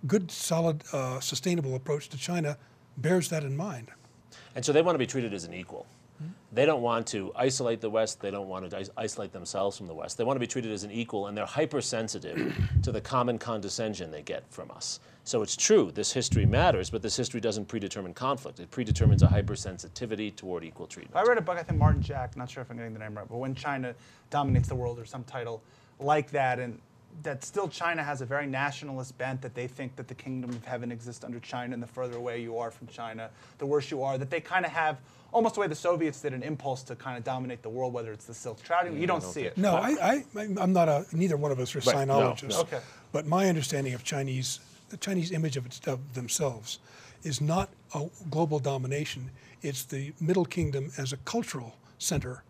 good, 0.06 0.30
solid, 0.30 0.82
uh, 0.92 1.20
sustainable 1.20 1.74
approach 1.74 2.08
to 2.10 2.18
China 2.18 2.56
bears 2.96 3.28
that 3.28 3.44
in 3.44 3.56
mind. 3.56 3.88
And 4.54 4.64
so 4.64 4.72
they 4.72 4.82
want 4.82 4.94
to 4.94 4.98
be 4.98 5.06
treated 5.06 5.32
as 5.32 5.44
an 5.44 5.54
equal. 5.54 5.86
They 6.52 6.66
don't 6.66 6.82
want 6.82 7.06
to 7.08 7.32
isolate 7.34 7.80
the 7.80 7.88
West. 7.88 8.20
They 8.20 8.30
don't 8.30 8.48
want 8.48 8.68
to 8.70 8.78
is- 8.78 8.90
isolate 8.96 9.32
themselves 9.32 9.78
from 9.78 9.86
the 9.86 9.94
West. 9.94 10.18
They 10.18 10.24
want 10.24 10.36
to 10.36 10.40
be 10.40 10.46
treated 10.46 10.70
as 10.70 10.84
an 10.84 10.90
equal, 10.90 11.28
and 11.28 11.36
they're 11.36 11.46
hypersensitive 11.46 12.54
to 12.82 12.92
the 12.92 13.00
common 13.00 13.38
condescension 13.38 14.10
they 14.10 14.22
get 14.22 14.44
from 14.50 14.70
us. 14.70 15.00
So 15.24 15.40
it's 15.42 15.56
true, 15.56 15.90
this 15.92 16.12
history 16.12 16.44
matters, 16.46 16.90
but 16.90 17.00
this 17.00 17.16
history 17.16 17.40
doesn't 17.40 17.68
predetermine 17.68 18.12
conflict. 18.12 18.60
It 18.60 18.70
predetermines 18.70 19.22
a 19.22 19.26
hypersensitivity 19.28 20.34
toward 20.34 20.64
equal 20.64 20.86
treatment. 20.86 21.16
I 21.16 21.26
read 21.28 21.38
a 21.38 21.40
book, 21.40 21.56
I 21.56 21.62
think 21.62 21.78
Martin 21.78 22.02
Jacques, 22.02 22.36
not 22.36 22.50
sure 22.50 22.62
if 22.62 22.70
I'm 22.70 22.76
getting 22.76 22.92
the 22.92 22.98
name 22.98 23.16
right, 23.16 23.26
but 23.28 23.36
when 23.38 23.54
China 23.54 23.94
dominates 24.30 24.68
the 24.68 24.74
world 24.74 24.98
or 24.98 25.04
some 25.04 25.24
title 25.24 25.62
like 26.00 26.30
that, 26.32 26.58
and 26.58 26.78
that 27.22 27.44
still 27.44 27.68
China 27.68 28.02
has 28.02 28.20
a 28.20 28.26
very 28.26 28.46
nationalist 28.46 29.16
bent 29.18 29.42
that 29.42 29.54
they 29.54 29.66
think 29.66 29.96
that 29.96 30.08
the 30.08 30.14
kingdom 30.14 30.50
of 30.50 30.64
heaven 30.64 30.90
exists 30.92 31.24
under 31.24 31.40
China, 31.40 31.74
and 31.74 31.82
the 31.82 31.86
further 31.86 32.16
away 32.16 32.40
you 32.42 32.58
are 32.58 32.70
from 32.70 32.86
China, 32.88 33.30
the 33.58 33.66
worse 33.66 33.90
you 33.90 34.02
are. 34.02 34.18
That 34.18 34.30
they 34.30 34.40
kind 34.40 34.64
of 34.64 34.72
have 34.72 34.98
almost 35.32 35.54
the 35.54 35.60
way 35.60 35.66
the 35.66 35.74
Soviets 35.74 36.20
did 36.20 36.34
an 36.34 36.42
impulse 36.42 36.82
to 36.84 36.96
kind 36.96 37.16
of 37.16 37.24
dominate 37.24 37.62
the 37.62 37.70
world, 37.70 37.92
whether 37.92 38.12
it's 38.12 38.26
the 38.26 38.34
Silk 38.34 38.58
Route. 38.68 38.92
You 38.92 39.06
don't 39.06 39.22
see 39.22 39.42
it. 39.42 39.56
No, 39.56 39.76
I, 39.76 40.24
I, 40.36 40.48
I'm 40.60 40.72
not 40.72 40.88
a, 40.88 41.06
neither 41.12 41.36
one 41.36 41.50
of 41.50 41.58
us 41.58 41.74
are 41.74 41.80
Right, 41.80 42.08
sinologists. 42.08 42.50
no. 42.50 42.60
Okay. 42.60 42.80
But 43.12 43.26
my 43.26 43.48
understanding 43.48 43.94
of 43.94 44.04
Chinese, 44.04 44.60
the 44.90 44.96
Chinese 44.96 45.32
image 45.32 45.56
of, 45.56 45.66
its, 45.66 45.80
of 45.86 46.14
themselves 46.14 46.78
is 47.22 47.40
not 47.40 47.70
a 47.94 48.06
global 48.30 48.58
domination. 48.58 49.30
It's 49.62 49.84
the 49.84 50.12
Middle 50.20 50.44
Kingdom 50.44 50.92
as 50.98 51.12
a 51.12 51.16
cultural 51.18 51.76
center 51.98 52.42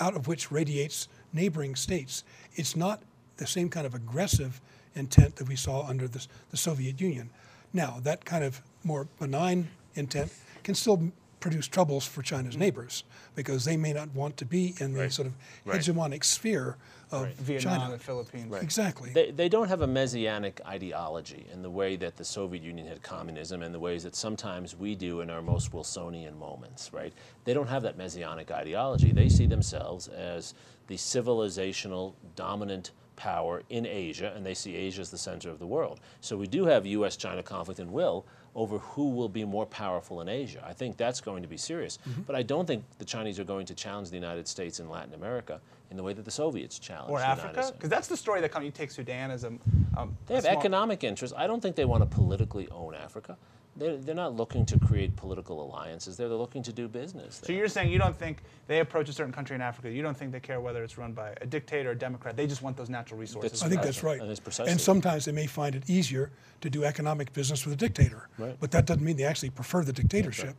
out 0.00 0.14
of 0.14 0.26
which 0.28 0.50
radiates 0.50 1.08
neighboring 1.32 1.74
states. 1.74 2.24
It's 2.54 2.76
not 2.76 3.02
the 3.40 3.46
same 3.46 3.68
kind 3.68 3.86
of 3.86 3.94
aggressive 3.94 4.60
intent 4.94 5.36
that 5.36 5.48
we 5.48 5.56
saw 5.56 5.86
under 5.86 6.06
the, 6.06 6.24
the 6.50 6.56
Soviet 6.56 7.00
Union. 7.00 7.30
Now, 7.72 7.98
that 8.02 8.24
kind 8.24 8.44
of 8.44 8.60
more 8.84 9.08
benign 9.18 9.68
intent 9.94 10.32
can 10.62 10.74
still 10.74 11.10
produce 11.40 11.66
troubles 11.66 12.06
for 12.06 12.20
China's 12.20 12.54
mm. 12.54 12.60
neighbors 12.60 13.02
because 13.34 13.64
they 13.64 13.76
may 13.76 13.94
not 13.94 14.14
want 14.14 14.36
to 14.36 14.44
be 14.44 14.74
in 14.78 14.92
the 14.92 15.10
sort 15.10 15.26
of 15.26 15.34
Right. 15.64 15.80
hegemonic 15.80 16.22
sphere 16.22 16.76
of 17.10 17.28
Vietnam 17.34 17.72
China. 17.78 17.84
and 17.92 18.00
the 18.00 18.04
Philippines. 18.04 18.54
Exactly. 18.60 19.10
They, 19.12 19.30
they 19.30 19.48
don't 19.48 19.68
have 19.68 19.80
a 19.80 19.86
messianic 19.86 20.60
ideology 20.66 21.46
in 21.52 21.62
the 21.62 21.70
way 21.70 21.96
that 21.96 22.16
the 22.16 22.24
Soviet 22.24 22.62
Union 22.62 22.86
had 22.86 23.02
communism 23.02 23.62
and 23.62 23.74
the 23.74 23.80
ways 23.80 24.02
that 24.02 24.14
sometimes 24.14 24.76
we 24.76 24.94
do 24.94 25.22
in 25.22 25.30
our 25.30 25.40
most 25.40 25.72
Wilsonian 25.72 26.38
moments, 26.38 26.92
right? 26.92 27.12
They 27.44 27.54
don't 27.54 27.68
have 27.68 27.82
that 27.84 27.96
messianic 27.96 28.50
ideology. 28.50 29.10
They 29.12 29.28
see 29.28 29.46
themselves 29.46 30.08
as 30.08 30.54
the 30.88 30.96
civilizational 30.96 32.14
dominant 32.36 32.90
power 33.20 33.62
in 33.68 33.84
Asia, 33.84 34.32
and 34.34 34.46
they 34.46 34.54
see 34.54 34.74
Asia 34.74 35.02
as 35.02 35.10
the 35.10 35.18
center 35.18 35.50
of 35.50 35.58
the 35.58 35.66
world. 35.66 36.00
So 36.22 36.38
we 36.38 36.46
do 36.46 36.64
have 36.64 36.86
U.S. 36.86 37.18
China 37.18 37.42
conflict 37.42 37.78
and 37.78 37.92
will 37.92 38.24
over 38.54 38.78
who 38.78 39.10
will 39.10 39.28
be 39.28 39.44
more 39.44 39.66
powerful 39.66 40.22
in 40.22 40.28
Asia. 40.28 40.64
I 40.66 40.72
think 40.72 40.96
that's 40.96 41.20
going 41.20 41.42
to 41.42 41.48
be 41.48 41.58
serious. 41.58 41.98
But 42.26 42.34
I 42.34 42.42
don't 42.42 42.66
think 42.66 42.82
the 42.98 43.04
Chinese 43.04 43.38
are 43.38 43.44
going 43.44 43.66
to 43.66 43.74
challenge 43.74 44.08
the 44.08 44.16
United 44.16 44.48
States 44.48 44.80
in 44.80 44.88
Latin 44.88 45.12
America 45.12 45.60
in 45.90 45.98
the 45.98 46.02
way 46.02 46.14
that 46.14 46.24
the 46.24 46.30
Soviets 46.30 46.78
challenged 46.78 47.12
Or 47.12 47.20
Africa? 47.20 47.70
Because 47.74 47.90
that's 47.90 48.08
the 48.08 48.16
story 48.16 48.40
that 48.40 48.50
comes. 48.50 48.64
You 48.64 48.72
take 48.72 48.90
Sudan 48.90 49.30
as 49.30 49.44
a. 49.44 49.52
Um, 49.96 50.16
They 50.26 50.34
a 50.34 50.36
have 50.36 50.46
economic 50.46 51.04
interests. 51.04 51.36
I 51.36 51.46
don't 51.46 51.60
think 51.60 51.76
they 51.76 51.84
want 51.84 52.02
to 52.02 52.06
politically 52.06 52.68
own 52.70 52.94
Africa. 52.94 53.36
They're, 53.76 53.96
they're 53.96 54.14
not 54.14 54.34
looking 54.36 54.66
to 54.66 54.78
create 54.78 55.14
political 55.16 55.62
alliances. 55.62 56.16
They're 56.16 56.28
looking 56.28 56.62
to 56.64 56.72
do 56.72 56.88
business. 56.88 57.40
So 57.44 57.52
you're 57.52 57.68
saying 57.68 57.90
you 57.90 57.98
don't 57.98 58.16
think 58.16 58.42
they 58.66 58.80
approach 58.80 59.08
a 59.08 59.12
certain 59.12 59.32
country 59.32 59.54
in 59.54 59.62
Africa, 59.62 59.90
you 59.90 60.02
don't 60.02 60.16
think 60.16 60.32
they 60.32 60.40
care 60.40 60.60
whether 60.60 60.82
it's 60.82 60.98
run 60.98 61.12
by 61.12 61.34
a 61.40 61.46
dictator 61.46 61.90
or 61.90 61.92
a 61.92 61.98
democrat. 61.98 62.36
They 62.36 62.46
just 62.46 62.62
want 62.62 62.76
those 62.76 62.90
natural 62.90 63.18
resources. 63.18 63.62
I 63.62 63.68
think 63.68 63.82
that's 63.82 64.02
right. 64.02 64.20
And 64.20 64.28
that's 64.28 64.40
precisely 64.40 64.72
And 64.72 64.80
sometimes 64.80 65.24
they 65.24 65.32
may 65.32 65.46
find 65.46 65.74
it 65.74 65.88
easier 65.88 66.30
to 66.60 66.68
do 66.68 66.84
economic 66.84 67.32
business 67.32 67.64
with 67.64 67.74
a 67.74 67.76
dictator. 67.76 68.28
Right. 68.38 68.56
But 68.60 68.70
that 68.72 68.86
doesn't 68.86 69.04
mean 69.04 69.16
they 69.16 69.24
actually 69.24 69.50
prefer 69.50 69.84
the 69.84 69.92
dictatorship. 69.92 70.56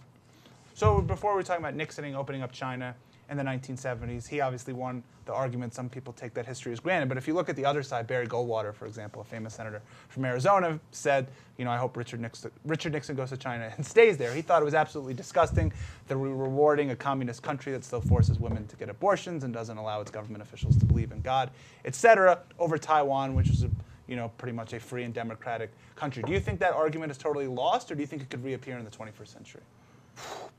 So 0.74 1.02
before 1.02 1.34
we 1.34 1.36
were 1.38 1.44
talking 1.44 1.64
about 1.64 1.76
Nixon 1.76 2.16
opening 2.16 2.42
up 2.42 2.52
China 2.52 2.96
in 3.32 3.38
the 3.38 3.44
1970s, 3.44 4.28
he 4.28 4.42
obviously 4.42 4.74
won 4.74 5.02
the 5.26 5.34
argument. 5.34 5.74
Some 5.74 5.88
people 5.88 6.12
take 6.12 6.34
that 6.34 6.46
history 6.46 6.74
as 6.74 6.82
granted, 6.82 7.08
but 7.08 7.18
if 7.18 7.30
you 7.30 7.34
look 7.34 7.48
at 7.48 7.56
the 7.56 7.64
other 7.64 7.82
side, 7.82 8.06
Barry 8.06 8.28
Goldwater, 8.28 8.74
for 8.74 8.86
example, 8.86 9.22
a 9.22 9.24
famous 9.24 9.54
senator 9.54 9.82
from 10.10 10.26
Arizona, 10.26 10.78
said, 10.92 11.30
you 11.58 11.64
know, 11.64 11.72
I 11.72 11.78
hope 11.78 11.96
Richard 11.96 12.20
Nixon, 12.20 12.52
Richard 12.66 12.92
Nixon 12.92 13.16
goes 13.16 13.30
to 13.30 13.38
China 13.38 13.72
and 13.78 13.86
stays 13.86 14.18
there. 14.18 14.34
He 14.34 14.42
thought 14.42 14.62
it 14.62 14.66
was 14.66 14.74
absolutely 14.74 15.14
disgusting 15.14 15.72
that 16.10 16.18
we're 16.18 16.36
rewarding 16.36 16.92
a 16.92 16.96
communist 16.96 17.42
country 17.42 17.72
that 17.72 17.86
still 17.86 18.02
forces 18.02 18.38
women 18.38 18.68
to 18.68 18.76
get 18.76 18.90
abortions 18.90 19.46
and 19.46 19.54
doesn't 19.54 19.78
allow 19.78 20.02
its 20.02 20.12
government 20.12 20.44
officials 20.44 20.76
to 20.78 20.86
believe 20.86 21.14
in 21.14 21.22
God, 21.22 21.52
etc., 21.86 22.40
over 22.60 22.78
Taiwan, 22.78 23.34
which 23.34 23.50
is 23.50 23.64
a 23.64 23.72
you 24.08 24.18
know, 24.18 24.30
pretty 24.38 24.52
much 24.52 24.74
a 24.74 24.80
free 24.80 25.04
and 25.04 25.14
democratic 25.14 25.72
country. 25.96 26.22
Do 26.22 26.34
you 26.34 26.40
think 26.42 26.60
that 26.60 26.74
argument 26.74 27.12
is 27.12 27.18
totally 27.18 27.48
lost, 27.48 27.90
or 27.90 27.96
do 27.96 28.02
you 28.02 28.08
think 28.08 28.22
it 28.22 28.30
could 28.30 28.44
reappear 28.44 28.78
in 28.78 28.84
the 28.84 28.92
21st 28.92 29.28
century? 29.28 29.62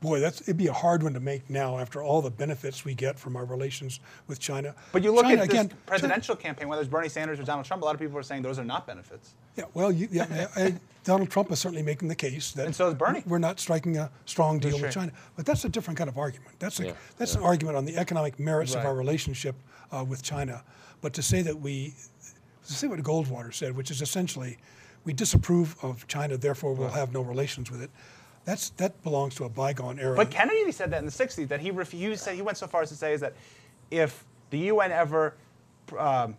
Boy, 0.03 0.19
that's 0.19 0.41
it'd 0.43 0.57
be 0.57 0.67
a 0.67 0.73
hard 0.73 1.05
one 1.05 1.15
to 1.15 1.21
make 1.21 1.49
now 1.49 1.79
after 1.79 2.03
all 2.03 2.21
the 2.21 2.31
benefits 2.31 2.85
we 2.85 2.93
get 2.93 3.17
from 3.19 3.37
our 3.37 3.45
relations 3.45 4.01
with 4.27 4.41
China. 4.41 4.75
But 4.91 5.05
you 5.05 5.13
look 5.15 5.25
China, 5.25 5.35
at 5.37 5.41
this 5.43 5.49
again, 5.51 5.69
China- 5.69 5.81
presidential 5.87 6.35
campaign, 6.35 6.67
whether 6.69 6.83
it's 6.83 6.91
Bernie 6.91 7.09
Sanders 7.09 7.39
or 7.39 7.45
Donald 7.45 7.67
Trump, 7.67 7.83
a 7.83 7.87
lot 7.87 7.95
of 7.95 8.01
people 8.01 8.19
are 8.19 8.23
saying 8.25 8.43
those 8.43 8.59
are 8.59 8.65
not 8.65 8.85
benefits. 8.85 9.35
Yeah, 9.57 9.65
well, 9.75 9.93
you, 9.93 10.09
yeah, 10.11 10.49
I, 10.57 10.63
I- 10.65 10.81
Donald 11.05 11.31
Trump 11.31 11.51
is 11.53 11.61
certainly 11.61 11.83
making 11.85 12.09
the 12.09 12.15
case 12.17 12.51
that 12.53 12.67
And 12.67 12.75
so 12.75 12.89
is 12.89 12.95
Bernie. 12.95 13.23
we're 13.27 13.39
not 13.39 13.59
striking 13.61 13.97
a 13.97 14.11
strong 14.27 14.59
deal 14.59 14.73
That's 14.73 14.83
with. 14.83 14.93
China. 14.95 15.13
But 15.37 15.47
that's 15.47 15.65
a 15.65 15.69
different 15.69 15.99
kind 15.99 16.09
of 16.09 16.19
argument. 16.19 16.51
That's 16.59 16.79
a, 16.81 16.87
Yeah, 16.87 16.93
that's 17.17 17.35
an 17.37 17.43
argument 17.43 17.77
on 17.77 17.85
the 17.85 17.97
economic 17.97 18.39
merits 18.41 18.75
of 18.75 18.85
our 18.85 18.95
relationship 18.95 19.55
uh, 19.93 20.05
with 20.05 20.23
China. 20.23 20.63
But 21.01 21.13
to 21.15 21.23
say 21.23 21.43
that 21.43 21.61
we, 21.61 21.95
to 22.67 22.73
say 22.73 22.87
what 22.89 22.99
Goldwater 23.01 23.53
said, 23.55 23.77
which 23.77 23.91
is 23.91 24.01
essentially, 24.03 24.59
we 25.05 25.13
disapprove 25.13 25.77
of 25.83 26.07
China, 26.09 26.37
therefore 26.37 26.73
we'll 26.75 26.89
have 26.91 27.13
no 27.13 27.23
relations 27.23 27.71
with 27.71 27.83
it. 27.83 27.91
That's 28.45 28.71
that 28.71 29.01
belongs 29.03 29.35
to 29.37 29.45
a 29.45 29.49
bygone 29.49 29.99
era. 29.99 30.17
But 30.17 30.31
Kennedy 30.31 30.73
said 30.73 30.91
that 30.91 30.99
in 30.99 31.07
the 31.07 31.13
60s, 31.13 31.49
that 31.49 31.61
he 31.61 31.71
refused, 31.71 32.29
he 32.29 32.43
went 32.43 32.59
so 32.59 32.67
far 32.67 32.83
as 32.83 32.89
to 32.89 32.97
say 32.97 33.13
is 33.13 33.21
that 33.21 33.35
if 33.91 34.25
the 34.51 34.59
UN 34.59 34.91
ever 34.91 35.35
um, 35.99 36.37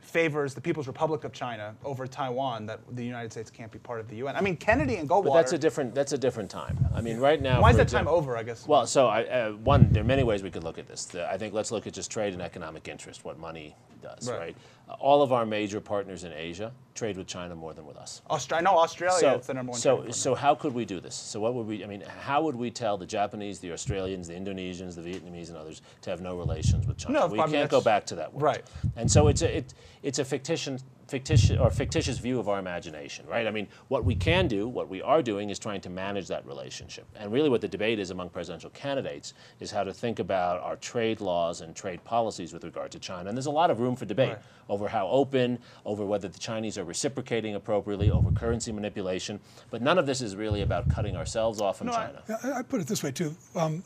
favors 0.00 0.54
the 0.54 0.60
People's 0.60 0.86
Republic 0.86 1.24
of 1.24 1.32
China 1.32 1.74
over 1.84 2.06
Taiwan, 2.06 2.66
that 2.66 2.80
the 2.94 3.04
United 3.04 3.32
States 3.32 3.50
can't 3.50 3.72
be 3.72 3.78
part 3.78 4.00
of 4.00 4.08
the 4.08 4.16
UN. 4.16 4.36
I 4.36 4.40
mean, 4.40 4.56
Kennedy 4.56 4.96
and 4.96 5.08
Goldwater. 5.08 5.24
But 5.24 5.34
that's 5.34 5.52
a 5.52 5.58
different. 5.58 5.94
That's 5.94 6.12
a 6.12 6.18
different 6.18 6.50
time. 6.50 6.78
I 6.94 7.00
mean, 7.00 7.18
right 7.18 7.40
now. 7.40 7.60
why 7.60 7.70
is 7.70 7.76
for 7.76 7.84
that 7.84 7.88
time 7.88 8.08
over, 8.08 8.36
I 8.36 8.42
guess? 8.42 8.66
Well, 8.66 8.86
so 8.86 9.06
I, 9.08 9.24
uh, 9.24 9.52
one, 9.52 9.88
there 9.92 10.02
are 10.02 10.06
many 10.06 10.22
ways 10.22 10.42
we 10.42 10.50
could 10.50 10.64
look 10.64 10.78
at 10.78 10.86
this. 10.86 11.06
The- 11.06 11.30
I 11.30 11.38
think 11.38 11.54
let's 11.54 11.70
look 11.72 11.86
at 11.86 11.92
just 11.92 12.10
trade 12.10 12.32
and 12.34 12.42
economic 12.42 12.88
interest, 12.88 13.24
what 13.24 13.38
money 13.38 13.74
does, 14.02 14.28
Right. 14.30 14.38
right? 14.38 14.56
All 15.00 15.20
of 15.20 15.32
our 15.32 15.44
major 15.44 15.80
partners 15.80 16.22
in 16.22 16.32
Asia 16.32 16.72
trade 16.94 17.16
with 17.16 17.26
China 17.26 17.54
more 17.56 17.74
than 17.74 17.86
with 17.86 17.96
us. 17.96 18.22
Austra- 18.30 18.58
I 18.58 18.60
know 18.60 18.78
Australia 18.78 19.18
so, 19.18 19.38
is 19.38 19.46
the 19.46 19.54
number 19.54 19.72
one. 19.72 19.80
so, 19.80 20.08
so 20.10 20.34
how 20.34 20.54
could 20.54 20.72
we 20.74 20.84
do 20.84 21.00
this? 21.00 21.14
So 21.14 21.40
what 21.40 21.54
would 21.54 21.66
we? 21.66 21.82
I 21.82 21.86
mean, 21.86 22.02
how 22.20 22.42
would 22.42 22.54
we 22.54 22.70
tell 22.70 22.96
the 22.96 23.06
Japanese, 23.06 23.58
the 23.58 23.72
Australians, 23.72 24.28
the 24.28 24.34
Indonesians, 24.34 24.94
the 24.94 25.02
Vietnamese, 25.02 25.48
and 25.48 25.56
others 25.56 25.82
to 26.02 26.10
have 26.10 26.20
no 26.20 26.36
relations 26.36 26.86
with 26.86 26.98
China? 26.98 27.20
No, 27.20 27.26
we 27.26 27.40
I 27.40 27.46
mean, 27.46 27.54
can't 27.56 27.70
go 27.70 27.80
back 27.80 28.06
to 28.06 28.14
that 28.16 28.32
world. 28.32 28.42
right. 28.42 28.64
And 28.94 29.10
so 29.10 29.28
it's 29.28 29.42
a 29.42 29.58
it, 29.58 29.74
it's 30.02 30.20
a 30.20 30.24
fictitious 30.24 30.84
fictitious 31.08 31.56
or 31.58 31.70
fictitious 31.70 32.18
view 32.18 32.38
of 32.40 32.48
our 32.48 32.58
imagination, 32.58 33.26
right? 33.26 33.46
I 33.46 33.50
mean, 33.50 33.68
what 33.88 34.04
we 34.04 34.14
can 34.14 34.48
do, 34.48 34.66
what 34.68 34.88
we 34.88 35.00
are 35.02 35.22
doing, 35.22 35.50
is 35.50 35.58
trying 35.58 35.80
to 35.82 35.90
manage 35.90 36.28
that 36.28 36.44
relationship. 36.46 37.06
And 37.16 37.32
really, 37.32 37.48
what 37.48 37.60
the 37.60 37.68
debate 37.68 37.98
is 37.98 38.10
among 38.10 38.30
presidential 38.30 38.70
candidates 38.70 39.34
is 39.60 39.70
how 39.70 39.84
to 39.84 39.92
think 39.92 40.18
about 40.18 40.60
our 40.62 40.76
trade 40.76 41.20
laws 41.20 41.60
and 41.60 41.74
trade 41.76 42.02
policies 42.04 42.52
with 42.52 42.64
regard 42.64 42.90
to 42.92 42.98
China. 42.98 43.28
And 43.28 43.36
there's 43.38 43.46
a 43.46 43.50
lot 43.50 43.70
of 43.70 43.80
room 43.80 43.96
for 43.96 44.04
debate 44.04 44.26
Right. 44.26 44.38
over 44.68 44.88
how 44.88 45.06
open, 45.08 45.60
over 45.84 46.04
whether 46.04 46.26
the 46.26 46.38
Chinese 46.38 46.76
are 46.78 46.84
reciprocating 46.84 47.54
appropriately, 47.54 48.10
over 48.10 48.32
currency 48.32 48.72
manipulation. 48.72 49.38
But 49.70 49.82
none 49.82 49.98
of 49.98 50.06
this 50.06 50.20
is 50.20 50.34
really 50.34 50.62
about 50.62 50.88
cutting 50.90 51.16
ourselves 51.16 51.60
off 51.60 51.78
from 51.78 51.88
No, 51.88 51.92
China. 51.92 52.22
I, 52.42 52.52
I 52.58 52.62
put 52.62 52.80
it 52.80 52.88
this 52.88 53.02
way 53.04 53.12
too. 53.12 53.36
Um, 53.54 53.84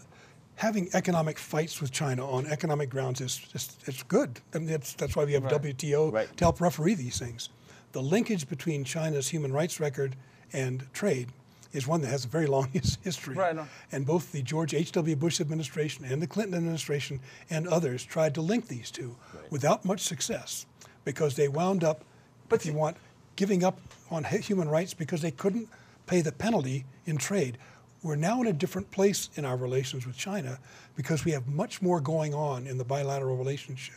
having 0.61 0.91
economic 0.93 1.39
fights 1.39 1.81
with 1.81 1.91
China 1.91 2.31
on 2.31 2.47
economic 2.47 2.91
grounds 2.91 3.23
is 3.23 3.35
just 3.39 3.83
it's 3.89 4.03
good. 4.03 4.41
I 4.55 4.59
mean, 4.59 4.67
that's, 4.69 4.93
that's 4.93 5.17
why 5.17 5.25
we 5.25 5.33
have 5.33 5.45
Right. 5.45 5.55
WTO 5.63 6.13
Right. 6.13 6.37
to 6.37 6.45
help 6.45 6.61
referee 6.61 6.95
these 6.95 7.19
things. 7.19 7.49
The 7.93 8.03
linkage 8.03 8.47
between 8.47 8.85
China's 8.85 9.29
human 9.31 9.55
rights 9.55 9.81
record 9.81 10.17
and 10.53 10.87
trade 10.93 11.29
is 11.73 11.87
one 11.89 12.03
that 12.03 12.09
has 12.09 12.27
a 12.27 12.29
very 12.29 12.47
long 12.47 12.69
history. 13.03 13.37
Right, 13.37 13.57
know. 13.57 13.67
And 13.91 14.05
both 14.05 14.33
the 14.33 14.43
George 14.43 14.75
H.W. 14.75 15.17
Bush 15.17 15.41
administration 15.41 16.05
and 16.05 16.21
the 16.21 16.27
Clinton 16.27 16.55
administration 16.55 17.21
and 17.49 17.67
others 17.67 18.05
tried 18.05 18.35
to 18.35 18.43
link 18.43 18.69
these 18.69 18.91
two 18.91 19.17
without 19.49 19.87
much 19.87 20.01
success 20.01 20.67
because 21.07 21.37
they 21.37 21.49
wound 21.49 21.85
up, 21.85 22.05
if 22.53 22.67
you 22.67 22.75
want, 22.75 22.99
giving 23.37 23.65
up 23.65 23.79
on 24.11 24.25
human 24.25 24.69
rights 24.69 24.93
because 24.93 25.23
they 25.23 25.31
couldn't 25.31 25.69
pay 26.07 26.21
the 26.21 26.33
penalty 26.33 26.85
in 27.07 27.17
trade. 27.17 27.57
We're 28.03 28.17
now 28.17 28.41
in 28.41 28.47
a 28.47 28.53
different 28.53 28.91
place 28.91 29.29
in 29.37 29.45
our 29.45 29.59
relations 29.59 30.07
with 30.07 30.17
China 30.17 30.59
because 30.97 31.27
we 31.27 31.33
have 31.33 31.47
much 31.49 31.83
more 31.83 32.01
going 32.01 32.33
on 32.33 32.67
in 32.67 32.79
the 32.79 32.85
bilateral 32.85 33.37
relationship 33.37 33.97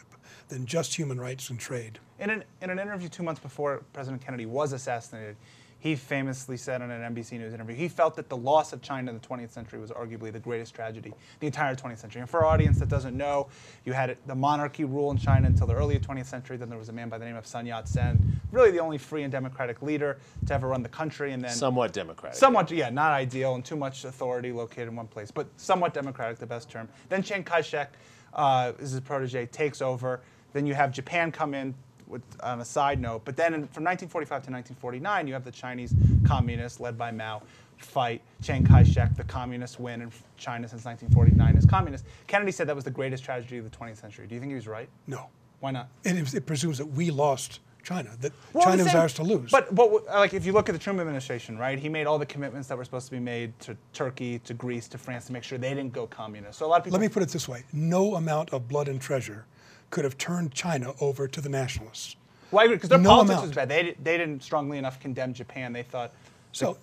than 0.50 0.66
just 0.66 0.94
human 0.94 1.20
rights 1.20 1.50
and 1.50 1.58
trade. 1.58 2.00
In 2.20 2.30
an, 2.30 2.44
in 2.62 2.70
an 2.70 2.80
interview 2.80 3.08
two 3.08 3.24
months 3.24 3.40
before 3.40 3.82
President 3.94 4.22
Kennedy 4.22 4.46
was 4.46 4.74
assassinated, 4.74 5.38
he 5.84 5.98
famously 5.98 6.56
said 6.56 6.82
in 6.82 6.90
an 6.92 7.14
NBC 7.14 7.34
News 7.34 7.54
interview, 7.54 7.76
he 7.76 7.90
felt 7.90 8.16
that 8.16 8.30
the 8.30 8.38
loss 8.38 8.72
of 8.72 8.82
China 8.82 9.12
in 9.12 9.20
the 9.20 9.28
20th 9.28 9.50
century 9.50 9.82
was 9.82 9.92
arguably 9.92 10.32
the 10.32 10.40
greatest 10.40 10.74
tragedy 10.74 11.14
the 11.42 11.46
entire 11.46 11.76
20th 11.76 11.98
century. 11.98 12.22
And 12.22 12.30
for 12.30 12.46
our 12.46 12.46
audience 12.46 12.80
that 12.80 12.88
doesn't 12.88 13.18
know, 13.18 13.50
you 13.84 13.92
had 13.92 14.16
the 14.26 14.34
monarchy 14.34 14.86
rule 14.86 15.12
in 15.12 15.18
China 15.18 15.46
until 15.46 15.68
the 15.68 15.74
early 15.74 16.00
20th 16.00 16.28
century. 16.28 16.56
Then 16.56 16.70
there 16.70 16.78
was 16.78 16.88
a 16.88 16.94
man 16.94 17.10
by 17.10 17.18
the 17.18 17.26
name 17.26 17.36
of 17.36 17.46
Sun 17.46 17.66
Yat-sen, 17.66 18.40
really 18.54 18.72
the 18.72 18.80
only 18.80 18.98
free 18.98 19.24
and 19.24 19.32
democratic 19.32 19.82
leader 19.82 20.20
to 20.46 20.54
ever 20.54 20.70
run 20.70 20.84
the 20.84 20.88
country. 20.88 21.34
And 21.34 21.44
then 21.44 21.52
Somewhat 21.52 21.92
democratic. 21.92 22.40
Somewhat, 22.40 22.72
yeah, 22.72 22.90
not 22.90 23.12
ideal 23.12 23.56
and 23.56 23.66
too 23.66 23.76
much 23.76 24.06
authority 24.06 24.54
located 24.54 24.88
in 24.88 24.96
one 24.96 25.08
place, 25.08 25.32
but 25.32 25.48
somewhat 25.58 25.94
democratic, 25.94 26.38
the 26.40 26.46
best 26.46 26.70
term. 26.70 26.88
Then 27.10 27.22
Chiang 27.22 27.44
Kai-shek 27.44 27.92
uh, 28.36 28.72
is 28.80 28.92
his 28.92 29.02
protege, 29.02 29.48
takes 29.48 29.82
over. 29.82 30.22
Then 30.54 30.66
you 30.66 30.76
have 30.76 30.94
Japan 30.94 31.30
come 31.30 31.54
in 31.54 31.76
with, 32.08 32.22
on 32.42 32.62
a 32.62 32.66
side 32.66 33.00
note. 33.00 33.24
But 33.26 33.36
then 33.36 33.54
in, 33.54 33.62
from 33.68 33.84
1945 33.84 34.28
to 34.28 34.52
1949, 34.52 35.28
you 35.28 35.34
have 35.34 35.44
the 35.44 35.52
Chinese 35.52 35.94
communists 36.26 36.80
led 36.80 36.98
by 36.98 37.12
Mao 37.12 37.42
fight 37.78 38.22
Chiang 38.42 38.64
Kai-shek. 38.64 39.16
The 39.16 39.24
communists 39.24 39.80
win 39.80 40.02
in 40.02 40.12
China 40.38 40.68
since 40.68 40.86
1949 40.86 41.58
as 41.58 41.66
communists. 41.66 42.08
Kennedy 42.28 42.52
said 42.52 42.68
that 42.68 42.76
was 42.76 42.86
the 42.86 42.92
greatest 42.92 43.24
tragedy 43.24 43.58
of 43.58 43.70
the 43.70 43.76
20th 43.76 44.00
century. 44.00 44.28
Do 44.28 44.36
you 44.36 44.42
think 44.42 44.52
he 44.52 44.56
was 44.56 44.68
right? 44.68 44.90
No. 45.08 45.28
Why 45.60 45.72
not? 45.72 45.90
It, 46.04 46.34
it 46.34 46.46
presumes 46.46 46.78
that 46.78 46.86
we 46.86 47.10
lost 47.12 47.60
China, 47.84 48.12
that 48.22 48.32
Well, 48.54 48.66
China 48.66 48.84
was 48.84 48.96
ours 48.96 49.14
to 49.16 49.24
lose. 49.24 49.52
But, 49.52 49.76
but 49.76 50.06
like 50.06 50.34
if 50.34 50.46
you 50.46 50.54
look 50.54 50.70
at 50.70 50.74
the 50.74 50.80
Truman 50.80 51.02
administration, 51.02 51.58
right? 51.58 51.78
He 51.78 51.90
made 51.90 52.08
all 52.08 52.18
the 52.18 52.26
commitments 52.26 52.68
that 52.70 52.78
were 52.78 52.86
supposed 52.86 53.08
to 53.08 53.12
be 53.12 53.20
made 53.20 53.58
to 53.62 53.76
Turkey, 53.92 54.40
to 54.40 54.54
Greece, 54.54 54.88
to 54.90 54.98
France 54.98 55.26
to 55.26 55.34
make 55.34 55.44
sure 55.44 55.58
they 55.58 55.74
didn't 55.74 55.92
go 55.92 56.08
communist. 56.08 56.60
So 56.60 56.66
a 56.66 56.68
lot 56.68 56.80
of 56.80 56.86
people. 56.86 56.98
Let 56.98 57.06
me 57.06 57.10
put 57.10 57.24
it 57.24 57.30
this 57.30 57.48
way 57.48 57.64
no 57.74 58.16
amount 58.16 58.52
of 58.52 58.68
blood 58.68 58.88
and 58.88 59.02
treasure 59.02 59.46
could 59.94 60.04
have 60.04 60.18
turned 60.18 60.52
China 60.56 60.92
over 61.00 61.28
to 61.28 61.40
the 61.40 61.50
nationalists. 61.50 62.16
Well, 62.50 62.62
I 62.62 62.66
agree 62.66 62.78
because 62.78 62.90
their 62.90 62.98
No 62.98 63.10
politics 63.10 63.32
amount. 63.34 63.48
was 63.48 63.56
bad. 63.56 63.70
They, 63.70 63.96
they 64.02 64.18
didn't 64.18 64.42
strongly 64.42 64.80
enough 64.80 65.00
condemn 65.00 65.34
Japan. 65.36 65.72
They 65.72 65.84
thought. 65.84 66.12
So, 66.52 66.78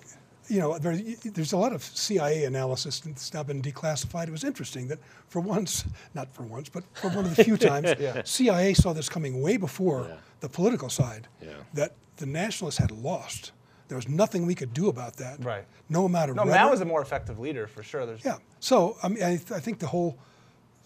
you 0.47 0.61
know, 0.61 0.79
there, 0.79 0.97
there's 1.25 1.52
a 1.52 1.57
lot 1.57 1.73
of 1.73 1.83
CIA 1.83 2.45
analysis 2.45 3.00
that's 3.00 3.35
now 3.35 3.43
been 3.43 3.61
declassified. 3.62 4.29
It 4.29 4.31
was 4.31 4.45
interesting 4.45 4.87
that 4.88 5.00
for 5.29 5.40
once, 5.40 5.85
not 6.14 6.33
for 6.33 6.45
once, 6.45 6.69
but 6.69 6.85
for 6.95 7.09
one 7.09 7.25
of 7.25 7.35
the 7.35 7.43
few 7.45 7.57
times, 7.71 7.88
CIA 8.25 8.75
saw 8.75 8.93
this 8.93 9.09
coming 9.09 9.43
way 9.43 9.57
before 9.57 10.07
Yeah. 10.09 10.17
the 10.40 10.49
political 10.49 10.88
side, 10.88 11.26
Yeah. 11.43 11.49
that 11.75 11.95
the 12.19 12.26
nationalists 12.26 12.79
had 12.79 12.93
lost. 12.93 13.50
There 13.88 13.97
was 13.97 14.09
nothing 14.09 14.47
we 14.47 14.55
could 14.55 14.73
do 14.73 14.88
about 14.88 15.17
that. 15.17 15.45
Right. 15.45 15.64
No 15.88 16.05
amount 16.05 16.31
of 16.31 16.37
No, 16.37 16.45
rhetoric. 16.45 16.61
Mao 16.62 16.71
was 16.71 16.81
a 16.81 16.85
more 16.85 17.02
effective 17.02 17.40
leader 17.40 17.67
for 17.67 17.83
sure. 17.83 18.07
There's, 18.07 18.25
Yeah. 18.25 18.37
So 18.61 18.97
I 19.02 19.09
mean, 19.09 19.23
I, 19.25 19.31
th- 19.37 19.50
I 19.50 19.59
think 19.59 19.81
the 19.81 19.88
whole 19.88 20.17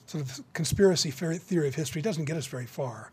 sort 0.06 0.24
of 0.24 0.40
conspiracy 0.52 1.10
theory 1.10 1.68
of 1.68 1.74
history 1.74 2.02
doesn't 2.02 2.24
get 2.24 2.36
us 2.36 2.46
very 2.46 2.66
far. 2.66 3.10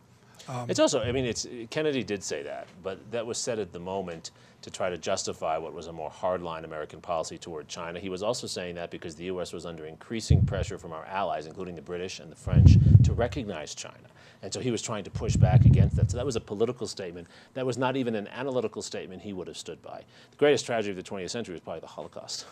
Um, 0.48 0.70
it's 0.70 0.80
also, 0.80 1.02
I 1.02 1.12
mean, 1.12 1.26
it's 1.26 1.48
Kennedy 1.70 2.04
did 2.04 2.24
say 2.24 2.44
that, 2.44 2.68
but 2.84 3.00
that 3.12 3.26
was 3.26 3.38
said 3.38 3.60
at 3.60 3.72
the 3.72 3.80
moment 3.80 4.32
to 4.62 4.70
try 4.70 4.90
to 4.90 4.98
justify 4.98 5.58
what 5.58 5.74
was 5.74 5.88
a 5.88 5.94
more 5.94 6.10
hardline 6.10 6.64
American 6.64 7.02
policy 7.02 7.38
toward 7.38 7.68
China. 7.68 8.00
He 8.00 8.10
was 8.10 8.22
also 8.22 8.48
saying 8.48 8.76
that 8.76 8.92
because 8.92 9.16
the 9.16 9.26
U.S. 9.26 9.54
was 9.54 9.66
under 9.66 9.86
increasing 9.86 10.46
pressure 10.46 10.78
from 10.78 10.94
our 10.94 11.06
allies, 11.06 11.48
including 11.48 11.76
the 11.76 11.82
British 11.82 12.20
and 12.20 12.32
the 12.32 12.36
French, 12.36 12.76
to 13.04 13.14
recognize 13.14 13.74
China. 13.74 13.96
And 14.44 14.54
so 14.54 14.60
he 14.60 14.72
was 14.72 14.82
trying 14.82 15.04
to 15.04 15.12
push 15.12 15.36
back 15.36 15.66
against 15.66 15.96
that. 15.96 16.12
So 16.12 16.18
that 16.18 16.26
was 16.26 16.36
a 16.36 16.42
political 16.42 16.88
statement. 16.88 17.28
That 17.54 17.66
was 17.66 17.78
not 17.78 17.96
even 17.96 18.16
an 18.16 18.28
analytical 18.28 18.82
statement 18.82 19.22
he 19.22 19.34
would 19.34 19.48
have 19.48 19.58
stood 19.58 19.82
by. 19.82 20.04
The 20.32 20.38
greatest 20.38 20.66
tragedy 20.66 20.98
of 20.98 21.04
the 21.04 21.10
20th 21.10 21.30
century 21.30 21.54
was 21.54 21.62
probably 21.62 21.82
the 21.82 21.88
Holocaust. 21.88 22.46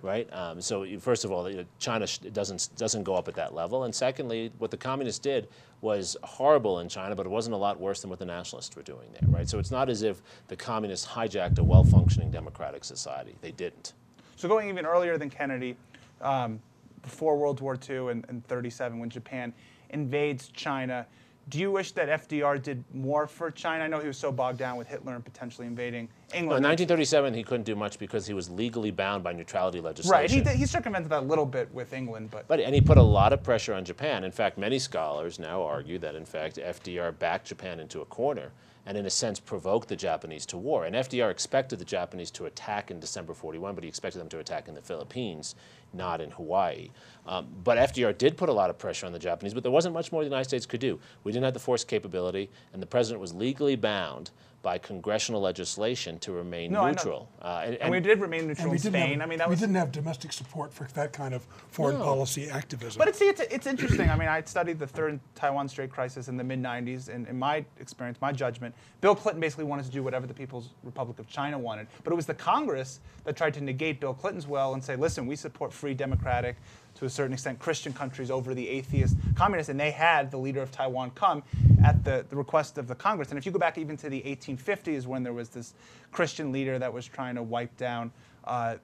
Right. 0.00 0.32
Um, 0.32 0.60
so 0.60 0.82
you- 0.84 0.98
first 1.00 1.24
of 1.24 1.32
all, 1.32 1.50
China 1.78 2.06
sh- 2.06 2.18
doesn't 2.18 2.70
doesn't 2.76 3.02
go 3.02 3.14
up 3.14 3.28
at 3.28 3.34
that 3.34 3.54
level, 3.54 3.84
and 3.84 3.94
secondly, 3.94 4.52
what 4.58 4.70
the 4.70 4.76
communists 4.76 5.18
did 5.18 5.48
was 5.80 6.16
horrible 6.22 6.78
in 6.80 6.88
China, 6.88 7.14
but 7.16 7.26
it 7.26 7.30
wasn't 7.30 7.54
a 7.54 7.58
lot 7.58 7.78
worse 7.80 8.00
than 8.00 8.10
what 8.10 8.18
the 8.18 8.24
nationalists 8.24 8.74
were 8.76 8.82
doing 8.82 9.08
there. 9.12 9.28
Right. 9.28 9.48
So 9.48 9.58
it's 9.58 9.70
not 9.70 9.88
as 9.88 10.02
if 10.02 10.22
the 10.48 10.56
communists 10.56 11.06
hijacked 11.06 11.58
a 11.58 11.64
well-functioning 11.64 12.30
democratic 12.30 12.84
society. 12.84 13.34
They 13.40 13.50
didn't. 13.52 13.94
So 14.36 14.48
going 14.48 14.68
even 14.68 14.86
earlier 14.86 15.18
than 15.18 15.30
Kennedy, 15.30 15.76
um, 16.20 16.60
before 17.02 17.36
World 17.36 17.60
War 17.60 17.76
II 17.88 18.08
and, 18.10 18.24
and 18.28 18.46
37, 18.46 18.98
when 18.98 19.10
Japan 19.10 19.52
invades 19.90 20.48
China, 20.48 21.06
do 21.48 21.58
you 21.58 21.70
wish 21.70 21.92
that 21.92 22.08
FDR 22.08 22.62
did 22.62 22.84
more 22.94 23.26
for 23.26 23.50
China? 23.50 23.84
I 23.84 23.86
know 23.88 23.98
he 23.98 24.06
was 24.06 24.16
so 24.16 24.30
bogged 24.30 24.58
down 24.58 24.76
with 24.76 24.88
Hitler 24.88 25.14
and 25.14 25.24
potentially 25.24 25.66
invading 25.66 26.08
No, 26.32 26.38
in 26.38 26.46
1937, 26.46 27.34
he 27.34 27.42
couldn't 27.42 27.64
do 27.64 27.74
much 27.74 27.98
because 27.98 28.26
he 28.26 28.34
was 28.34 28.48
legally 28.48 28.90
bound 28.90 29.24
by 29.24 29.32
neutrality 29.32 29.80
legislation. 29.80 30.12
right. 30.12 30.30
He, 30.30 30.40
did, 30.40 30.56
he 30.56 30.66
circumvented 30.66 31.10
that 31.10 31.22
a 31.22 31.26
little 31.26 31.46
bit 31.46 31.72
with 31.74 31.92
England, 31.92 32.30
but, 32.30 32.46
But 32.48 32.60
and 32.60 32.74
he 32.74 32.80
put 32.80 32.96
a 32.98 33.02
lot 33.02 33.32
of 33.32 33.42
pressure 33.42 33.74
on 33.74 33.84
Japan. 33.84 34.24
In 34.24 34.32
fact, 34.32 34.56
many 34.56 34.78
scholars 34.78 35.38
now 35.38 35.62
argue 35.62 35.98
that 35.98 36.14
in 36.14 36.24
fact 36.24 36.56
FDR 36.56 37.18
backed 37.18 37.48
Japan 37.48 37.80
into 37.80 38.00
a 38.00 38.04
corner 38.06 38.52
and 38.86 38.96
in 38.96 39.06
a 39.06 39.10
sense 39.10 39.38
provoked 39.38 39.88
the 39.88 39.96
Japanese 39.96 40.44
to 40.46 40.56
war. 40.56 40.84
And 40.84 40.94
FDR 40.96 41.30
expected 41.30 41.78
the 41.78 41.84
Japanese 41.84 42.30
to 42.32 42.46
attack 42.46 42.90
in 42.90 42.98
December 42.98 43.34
41, 43.34 43.74
but 43.74 43.84
he 43.84 43.88
expected 43.88 44.18
them 44.18 44.28
to 44.30 44.38
attack 44.38 44.68
in 44.68 44.74
the 44.74 44.82
Philippines, 44.82 45.54
not 45.92 46.20
in 46.20 46.30
Hawaii. 46.32 46.90
Um, 47.26 47.48
but 47.62 47.78
FDR 47.78 48.16
did 48.16 48.36
put 48.36 48.48
a 48.48 48.52
lot 48.52 48.70
of 48.70 48.78
pressure 48.78 49.06
on 49.06 49.12
the 49.12 49.18
Japanese, 49.18 49.54
but 49.54 49.62
there 49.62 49.72
wasn't 49.72 49.94
much 49.94 50.10
more 50.10 50.22
the 50.22 50.28
United 50.28 50.48
States 50.48 50.66
could 50.66 50.80
do. 50.80 50.98
We 51.22 51.32
didn't 51.32 51.44
have 51.44 51.54
the 51.54 51.60
force 51.60 51.84
capability, 51.84 52.50
and 52.72 52.82
the 52.82 52.86
president 52.86 53.20
was 53.20 53.32
legally 53.32 53.76
bound 53.76 54.30
by 54.62 54.78
congressional 54.78 55.40
legislation 55.40 56.18
to 56.20 56.32
remain 56.32 56.70
No, 56.72 56.86
neutral. 56.86 57.28
Uh, 57.40 57.62
and, 57.64 57.74
and 57.76 57.90
we 57.90 58.00
did 58.00 58.20
remain 58.20 58.46
neutral 58.46 58.68
we 58.70 58.76
in 58.76 58.82
didn't 58.82 58.94
Spain. 59.00 59.12
have, 59.18 59.22
I 59.22 59.26
mean, 59.26 59.38
that 59.40 59.48
we 59.48 59.52
was 59.52 59.60
didn't 59.60 59.74
have 59.74 59.90
domestic 59.90 60.32
support 60.32 60.72
for 60.72 60.84
that 60.94 61.12
kind 61.12 61.34
of 61.34 61.44
foreign 61.68 61.98
No. 61.98 62.04
policy 62.04 62.48
activism. 62.48 62.98
But 62.98 63.08
it's, 63.08 63.18
see, 63.18 63.28
it's, 63.28 63.40
it's 63.40 63.66
interesting. 63.66 64.08
I 64.08 64.16
mean, 64.16 64.28
I 64.28 64.40
studied 64.42 64.78
the 64.78 64.86
third 64.86 65.18
Taiwan 65.34 65.68
Strait 65.68 65.90
crisis 65.90 66.28
in 66.28 66.36
the 66.36 66.44
mid 66.44 66.62
90s, 66.62 67.08
and 67.08 67.26
in 67.26 67.38
my 67.38 67.64
experience, 67.80 68.18
my 68.20 68.30
judgment, 68.32 68.74
Bill 69.00 69.16
Clinton 69.16 69.40
basically 69.40 69.64
wanted 69.64 69.84
to 69.86 69.90
do 69.90 70.02
whatever 70.02 70.26
the 70.26 70.34
People's 70.34 70.70
Republic 70.84 71.18
of 71.18 71.28
China 71.28 71.58
wanted. 71.58 71.88
But 72.04 72.12
it 72.12 72.16
was 72.16 72.26
the 72.26 72.34
Congress 72.34 73.00
that 73.24 73.36
tried 73.36 73.54
to 73.54 73.60
negate 73.60 74.00
Bill 74.00 74.14
Clinton's 74.14 74.46
will 74.46 74.74
and 74.74 74.82
say, 74.82 74.94
listen, 74.94 75.26
we 75.26 75.34
support 75.34 75.72
free, 75.72 75.94
democratic, 75.94 76.56
to 76.94 77.04
a 77.04 77.10
certain 77.10 77.32
extent, 77.32 77.58
Christian 77.58 77.92
countries 77.92 78.30
over 78.30 78.54
the 78.54 78.68
atheist 78.68 79.16
communists. 79.34 79.70
And 79.70 79.78
they 79.78 79.90
had 79.90 80.30
the 80.30 80.36
leader 80.36 80.62
of 80.62 80.70
Taiwan 80.70 81.10
come 81.10 81.42
at 81.84 82.04
the, 82.04 82.24
the 82.28 82.36
request 82.36 82.78
of 82.78 82.88
the 82.88 82.94
Congress. 82.94 83.30
And 83.30 83.38
if 83.38 83.46
you 83.46 83.52
go 83.52 83.58
back 83.58 83.78
even 83.78 83.96
to 83.98 84.08
the 84.08 84.20
1850s, 84.22 85.06
when 85.06 85.22
there 85.22 85.32
was 85.32 85.48
this 85.48 85.74
Christian 86.10 86.52
leader 86.52 86.78
that 86.78 86.92
was 86.92 87.06
trying 87.06 87.34
to 87.34 87.42
wipe 87.42 87.76
down 87.76 88.12
uh, 88.44 88.76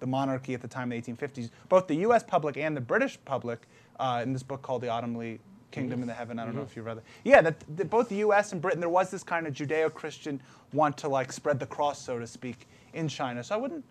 the 0.00 0.06
monarchy 0.06 0.54
at 0.54 0.60
the 0.60 0.68
time, 0.68 0.92
in 0.92 1.00
the 1.00 1.12
1850s, 1.12 1.50
both 1.68 1.86
the 1.86 1.96
U.S. 1.96 2.22
public 2.22 2.56
and 2.56 2.76
the 2.76 2.80
British 2.80 3.18
public, 3.24 3.60
uh, 3.98 4.20
in 4.22 4.32
this 4.32 4.42
book 4.42 4.62
called 4.62 4.82
The 4.82 4.88
Autumnly 4.88 5.40
Kingdom 5.70 6.02
in 6.02 6.06
the 6.06 6.14
Heaven. 6.14 6.38
I 6.38 6.44
don't 6.44 6.54
know 6.54 6.62
if 6.62 6.76
you've 6.76 6.86
read 6.86 6.98
it. 6.98 7.04
Yeah, 7.24 7.40
that, 7.40 7.62
that 7.76 7.90
both 7.90 8.08
the 8.08 8.16
U.S. 8.16 8.52
and 8.52 8.60
Britain, 8.60 8.80
there 8.80 8.88
was 8.88 9.10
this 9.10 9.22
kind 9.22 9.46
of 9.46 9.54
Judeo-Christian 9.54 10.40
want 10.72 10.96
to 10.98 11.08
like 11.08 11.32
spread 11.32 11.58
the 11.58 11.66
cross, 11.66 12.00
so 12.00 12.18
to 12.18 12.26
speak, 12.26 12.68
in 12.92 13.08
China. 13.08 13.42
So 13.42 13.54
I 13.54 13.58
wouldn't 13.58 13.84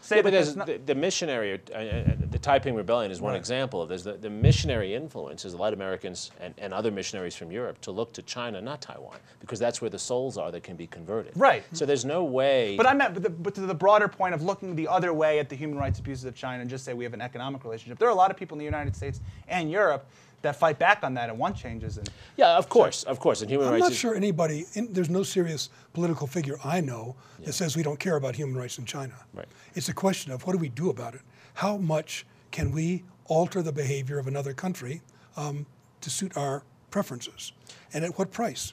say 0.00 0.16
Yeah, 0.16 0.22
but 0.22 0.32
there's 0.32 0.56
not. 0.56 0.66
the, 0.66 0.78
the 0.78 0.94
missionary, 0.94 1.60
uh, 1.72 1.76
uh, 1.76 2.04
the 2.30 2.38
Taiping 2.38 2.74
Rebellion 2.74 3.10
is 3.10 3.20
one 3.20 3.32
Right. 3.32 3.38
example 3.38 3.80
of 3.82 3.88
this. 3.88 4.02
The, 4.02 4.14
the 4.14 4.30
missionary 4.30 4.94
influence 4.94 5.42
has 5.42 5.54
led 5.54 5.72
Americans 5.72 6.30
and, 6.40 6.54
and 6.58 6.72
other 6.74 6.90
missionaries 6.90 7.34
from 7.34 7.50
Europe 7.52 7.80
to 7.82 7.90
look 7.90 8.12
to 8.14 8.22
China, 8.22 8.60
not 8.60 8.80
Taiwan, 8.80 9.18
because 9.40 9.58
that's 9.58 9.80
where 9.80 9.90
the 9.90 9.98
souls 9.98 10.36
are 10.38 10.50
that 10.50 10.62
can 10.62 10.76
be 10.76 10.86
converted. 10.86 11.32
Right. 11.36 11.62
So 11.72 11.86
there's 11.86 12.04
no 12.04 12.24
way. 12.24 12.76
But 12.76 12.86
I 12.86 12.94
meant, 12.94 13.14
but, 13.14 13.22
the, 13.22 13.30
but 13.30 13.54
to 13.56 13.60
the 13.62 13.74
broader 13.74 14.08
point 14.08 14.34
of 14.34 14.42
looking 14.42 14.74
the 14.74 14.88
other 14.88 15.12
way 15.12 15.38
at 15.38 15.48
the 15.48 15.56
human 15.56 15.78
rights 15.78 15.98
abuses 15.98 16.24
of 16.24 16.34
China 16.34 16.60
and 16.62 16.70
just 16.70 16.84
say 16.84 16.94
we 16.94 17.04
have 17.04 17.14
an 17.14 17.20
economic 17.20 17.64
relationship. 17.64 17.98
There 17.98 18.08
are 18.08 18.12
a 18.12 18.14
lot 18.14 18.30
of 18.30 18.36
people 18.36 18.54
in 18.56 18.58
the 18.60 18.64
United 18.64 18.96
States 18.96 19.20
and 19.48 19.70
Europe 19.70 20.06
that 20.42 20.56
fight 20.56 20.78
back 20.78 21.00
on 21.02 21.14
that 21.14 21.28
and 21.28 21.38
want 21.38 21.56
changes. 21.56 21.98
And 21.98 22.08
yeah, 22.36 22.56
of 22.56 22.68
course, 22.68 23.02
of 23.04 23.18
course. 23.20 23.42
And 23.42 23.50
human 23.50 23.68
rights. 23.68 23.74
I'm 23.74 23.80
not 23.80 23.92
is, 23.92 23.98
sure 23.98 24.14
anybody, 24.14 24.66
in, 24.74 24.92
there's 24.92 25.10
no 25.10 25.22
serious 25.22 25.70
political 25.92 26.26
figure 26.26 26.56
I 26.64 26.80
know 26.80 27.16
that 27.44 27.52
says 27.52 27.76
we 27.76 27.82
don't 27.82 27.98
care 28.00 28.16
about 28.16 28.34
human 28.36 28.56
rights 28.56 28.78
in 28.78 28.84
China. 28.86 29.14
Right. 29.34 29.46
It's 29.74 29.88
a 29.88 29.94
question 29.94 30.32
of 30.32 30.46
what 30.46 30.52
do 30.52 30.58
we 30.58 30.68
do 30.68 30.90
about 30.90 31.14
it? 31.14 31.20
How 31.54 31.76
much 31.76 32.26
can 32.50 32.72
we 32.72 33.04
alter 33.26 33.62
the 33.62 33.72
behavior 33.72 34.18
of 34.18 34.26
another 34.26 34.52
country 34.54 35.02
um, 35.36 35.66
to 36.00 36.10
suit 36.10 36.36
our 36.36 36.62
preferences? 36.90 37.52
And 37.92 38.04
at 38.04 38.18
what 38.18 38.30
price? 38.32 38.72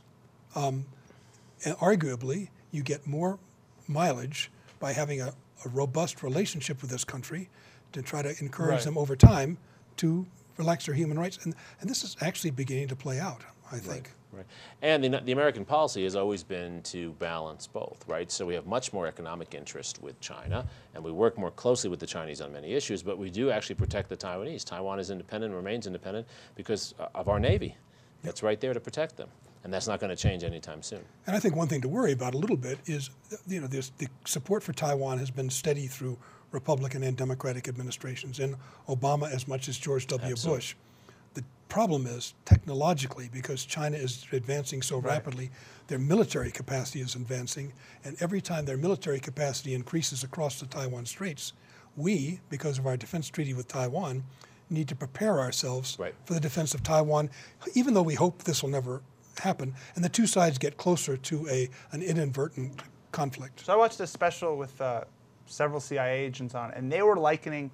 Um, 0.56 0.86
and 1.65 1.75
arguably, 1.77 2.49
you 2.71 2.82
get 2.82 3.06
more 3.06 3.39
mileage 3.88 4.51
by 4.80 4.93
having 4.93 5.21
a, 5.21 5.34
a 5.65 5.69
robust 5.69 6.23
relationship 6.23 6.82
with 6.82 6.91
this 6.91 7.03
country 7.03 7.49
to 7.91 8.01
try 8.01 8.21
to 8.21 8.34
encourage 8.39 8.71
Right. 8.75 8.84
them 8.84 8.97
over 8.97 9.15
time 9.15 9.58
to 9.97 10.25
relax 10.57 10.85
their 10.85 10.95
human 10.95 11.17
rights. 11.17 11.39
And, 11.43 11.55
and 11.81 11.89
this 11.89 12.03
is 12.03 12.15
actually 12.21 12.51
beginning 12.51 12.87
to 12.89 12.95
play 12.95 13.19
out, 13.19 13.41
I 13.71 13.77
think. 13.77 14.11
Right. 14.31 14.45
And 14.81 15.03
the, 15.03 15.21
the 15.23 15.31
American 15.31 15.65
policy 15.65 16.03
has 16.03 16.15
always 16.15 16.43
been 16.43 16.81
to 16.83 17.13
balance 17.13 17.65
both, 17.65 18.03
right? 18.07 18.29
So 18.29 18.45
we 18.45 18.53
have 18.55 18.67
much 18.67 18.91
more 18.91 19.07
economic 19.07 19.55
interest 19.55 20.01
with 20.01 20.19
China, 20.19 20.67
and 20.93 21.03
we 21.03 21.11
work 21.11 21.37
more 21.37 21.51
closely 21.51 21.89
with 21.89 21.99
the 21.99 22.05
Chinese 22.05 22.41
on 22.41 22.51
many 22.51 22.73
issues, 22.73 23.01
but 23.01 23.17
we 23.17 23.29
do 23.29 23.49
actually 23.49 23.75
protect 23.75 24.09
the 24.09 24.17
Taiwanese. 24.17 24.63
Taiwan 24.65 24.99
is 24.99 25.09
independent, 25.09 25.53
remains 25.53 25.87
independent 25.87 26.27
because 26.55 26.93
uh, 26.99 27.07
of 27.15 27.29
our 27.29 27.39
Navy. 27.39 27.75
That's 28.21 28.43
right 28.43 28.59
there 28.59 28.73
to 28.73 28.79
protect 28.79 29.15
them. 29.15 29.29
And 29.63 29.73
that's 29.73 29.87
not 29.87 29.99
going 29.99 30.09
to 30.09 30.15
change 30.15 30.43
anytime 30.43 30.81
soon. 30.81 31.03
And 31.25 31.35
I 31.35 31.39
think 31.39 31.55
one 31.55 31.67
thing 31.67 31.81
to 31.81 31.89
worry 31.89 32.11
about 32.13 32.35
a 32.35 32.37
little 32.37 32.55
bit 32.55 32.79
is, 32.85 33.09
you 33.47 33.59
know, 33.59 33.67
this, 33.67 33.91
the 33.97 34.07
support 34.25 34.63
for 34.63 34.71
Taiwan 34.71 35.17
has 35.19 35.31
been 35.31 35.49
steady 35.49 35.87
through 35.87 36.17
Republican 36.51 37.03
and 37.03 37.17
Democratic 37.17 37.67
administrations, 37.67 38.39
and 38.39 38.55
Obama 38.88 39.31
as 39.31 39.47
much 39.47 39.67
as 39.67 39.77
George 39.77 40.07
W. 40.07 40.31
Absolutely. 40.31 40.57
Bush. 40.57 40.75
The 41.33 41.43
problem 41.69 42.07
is 42.07 42.33
technologically, 42.45 43.29
because 43.31 43.65
China 43.65 43.97
is 43.97 44.25
advancing 44.31 44.81
so 44.81 44.97
rapidly, 44.99 45.51
their 45.88 45.99
military 45.99 46.51
capacity 46.51 47.01
is 47.01 47.15
advancing, 47.15 47.73
and 48.03 48.15
every 48.19 48.41
time 48.41 48.65
their 48.65 48.77
military 48.77 49.19
capacity 49.19 49.73
increases 49.73 50.23
across 50.23 50.60
the 50.60 50.65
Taiwan 50.65 51.05
Straits, 51.05 51.53
we, 51.95 52.39
because 52.49 52.77
of 52.77 52.88
our 52.88 52.97
defense 52.97 53.29
treaty 53.29 53.53
with 53.53 53.67
Taiwan, 53.67 54.23
need 54.69 54.88
to 54.88 54.95
prepare 54.95 55.39
ourselves 55.39 55.97
Right. 55.99 56.13
for 56.25 56.33
the 56.33 56.39
defense 56.39 56.73
of 56.73 56.83
Taiwan, 56.83 57.29
even 57.73 57.93
though 57.93 58.01
we 58.01 58.15
hope 58.15 58.43
this 58.43 58.62
will 58.62 58.69
never 58.69 59.01
happen, 59.39 59.73
and 59.95 60.03
the 60.03 60.10
two 60.10 60.27
sides 60.27 60.57
get 60.57 60.77
closer 60.77 61.15
to 61.17 61.47
a, 61.49 61.69
an 61.91 62.01
inadvertent 62.01 62.81
conflict. 63.12 63.65
So 63.65 63.73
I 63.73 63.75
watched 63.75 63.99
a 63.99 64.07
special 64.07 64.57
with 64.57 64.79
uh, 64.81 65.03
several 65.47 65.79
CIA 65.79 66.25
agents 66.25 66.55
on, 66.55 66.71
and 66.71 66.91
they 66.91 67.01
were 67.01 67.15
likening 67.15 67.71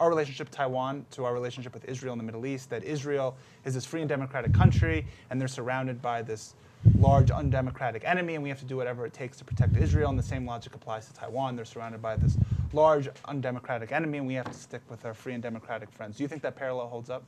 our 0.00 0.08
relationship 0.08 0.50
to 0.50 0.56
Taiwan 0.56 1.06
to 1.12 1.24
our 1.24 1.32
relationship 1.32 1.72
with 1.72 1.84
Israel 1.84 2.12
in 2.12 2.18
the 2.18 2.24
Middle 2.24 2.46
East. 2.46 2.70
That 2.70 2.84
Israel 2.84 3.36
is 3.64 3.74
this 3.74 3.84
free 3.84 4.00
and 4.00 4.08
democratic 4.08 4.52
country, 4.52 5.06
and 5.30 5.40
they're 5.40 5.48
surrounded 5.48 6.02
by 6.02 6.22
this 6.22 6.54
large 6.98 7.30
undemocratic 7.30 8.04
enemy, 8.04 8.34
and 8.34 8.42
we 8.42 8.48
have 8.48 8.58
to 8.58 8.64
do 8.64 8.76
whatever 8.76 9.06
it 9.06 9.12
takes 9.12 9.38
to 9.38 9.44
protect 9.44 9.76
Israel. 9.76 10.10
And 10.10 10.18
the 10.18 10.22
same 10.22 10.46
logic 10.46 10.74
applies 10.74 11.06
to 11.06 11.14
Taiwan. 11.14 11.56
They're 11.56 11.64
surrounded 11.64 12.02
by 12.02 12.16
this 12.16 12.36
large 12.72 13.08
undemocratic 13.26 13.92
enemy, 13.92 14.18
and 14.18 14.26
we 14.26 14.34
have 14.34 14.46
to 14.46 14.58
stick 14.58 14.82
with 14.90 15.04
our 15.04 15.14
free 15.14 15.32
and 15.32 15.42
democratic 15.42 15.90
friends. 15.90 16.16
Do 16.16 16.24
you 16.24 16.28
think 16.28 16.42
that 16.42 16.56
parallel 16.56 16.88
holds 16.88 17.08
up? 17.08 17.24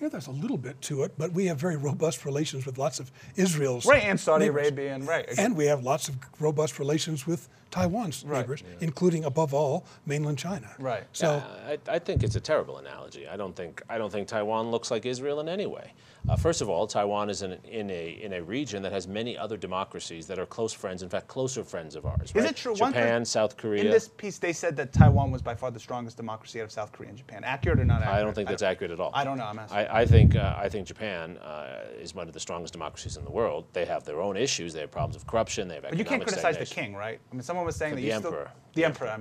Yeah, 0.00 0.08
there's 0.08 0.28
a 0.28 0.32
little 0.32 0.56
bit 0.56 0.80
to 0.82 1.02
it, 1.02 1.12
but 1.18 1.32
we 1.32 1.46
have 1.46 1.58
very 1.58 1.76
robust 1.76 2.24
relations 2.24 2.64
with 2.64 2.78
lots 2.78 3.00
of 3.00 3.10
Israel's 3.36 3.84
Right, 3.84 4.04
and 4.04 4.18
Saudi 4.18 4.46
neighbors. 4.46 4.68
Arabia, 4.68 4.94
and 4.94 5.06
right. 5.06 5.28
And 5.36 5.56
we 5.56 5.66
have 5.66 5.82
lots 5.82 6.08
of 6.08 6.16
robust 6.38 6.78
relations 6.78 7.26
with 7.26 7.48
Taiwan's 7.70 8.24
Right. 8.24 8.40
neighbors, 8.40 8.62
including 8.80 9.24
above 9.24 9.54
all 9.54 9.84
mainland 10.06 10.38
China. 10.38 10.70
Right. 10.78 11.04
So 11.12 11.36
Yeah, 11.36 11.76
I, 11.88 11.96
I 11.96 11.98
think 11.98 12.22
it's 12.22 12.36
a 12.36 12.40
terrible 12.40 12.78
analogy. 12.78 13.28
I 13.28 13.36
don't 13.36 13.54
think 13.54 13.82
I 13.88 13.98
don't 13.98 14.10
think 14.10 14.28
Taiwan 14.28 14.70
looks 14.70 14.90
like 14.90 15.06
Israel 15.06 15.40
in 15.40 15.48
any 15.48 15.66
way. 15.66 15.92
Uh, 16.28 16.36
first 16.36 16.60
of 16.60 16.68
all, 16.68 16.86
Taiwan 16.86 17.30
is 17.30 17.42
in, 17.42 17.52
in 17.64 17.90
a 17.90 18.10
in 18.22 18.34
a 18.34 18.42
region 18.42 18.82
that 18.82 18.92
has 18.92 19.08
many 19.08 19.38
other 19.38 19.56
democracies 19.56 20.26
that 20.26 20.38
are 20.38 20.46
close 20.46 20.72
friends. 20.72 21.02
In 21.02 21.08
fact, 21.08 21.28
closer 21.28 21.64
friends 21.64 21.96
of 21.96 22.04
ours. 22.04 22.30
Is 22.30 22.34
right? 22.34 22.50
it 22.50 22.56
true? 22.56 22.74
One 22.74 22.92
Japan, 22.92 23.24
South 23.24 23.56
Korea. 23.56 23.84
In 23.84 23.90
this 23.90 24.08
piece, 24.08 24.38
they 24.38 24.52
said 24.52 24.76
that 24.76 24.92
Taiwan 24.92 25.30
was 25.30 25.40
by 25.40 25.54
far 25.54 25.70
the 25.70 25.80
strongest 25.80 26.16
democracy 26.16 26.60
out 26.60 26.64
of 26.64 26.72
South 26.72 26.92
Korea 26.92 27.08
and 27.08 27.18
Japan. 27.18 27.42
Accurate 27.44 27.80
or 27.80 27.84
not 27.84 28.02
accurate? 28.02 28.20
I 28.20 28.22
don't 28.22 28.34
think 28.34 28.48
that's 28.48 28.62
accurate 28.62 28.90
at 28.90 29.00
all. 29.00 29.10
I 29.14 29.24
don't 29.24 29.38
know. 29.38 29.44
I'm 29.44 29.58
asking. 29.58 29.78
I, 29.78 30.00
I 30.00 30.06
think 30.06 30.36
uh, 30.36 30.56
I 30.58 30.68
think 30.68 30.86
Japan 30.86 31.38
uh, 31.38 31.84
is 31.98 32.14
one 32.14 32.26
of 32.26 32.34
the 32.34 32.40
strongest 32.40 32.72
democracies 32.72 33.16
in 33.16 33.24
the 33.24 33.30
world. 33.30 33.64
They 33.72 33.86
have 33.86 34.04
their 34.04 34.20
own 34.20 34.36
issues. 34.36 34.72
They 34.74 34.80
have 34.80 34.90
problems 34.90 35.16
of 35.16 35.26
corruption. 35.26 35.68
They 35.68 35.74
have 35.74 35.84
But 35.84 35.92
you 35.96 36.04
can't 36.04 36.22
economic 36.22 36.42
criticize 36.42 36.58
the 36.58 36.74
king, 36.74 36.94
right? 36.94 37.18
I 37.30 37.34
mean, 37.34 37.42
someone 37.42 37.59
was 37.64 37.76
saying 37.76 37.94
The 37.96 38.02
that 38.02 38.06
you 38.08 38.12
emperor. 38.14 38.50
still 38.50 38.72
the 38.74 38.84
emperor. 38.84 39.08
I 39.08 39.18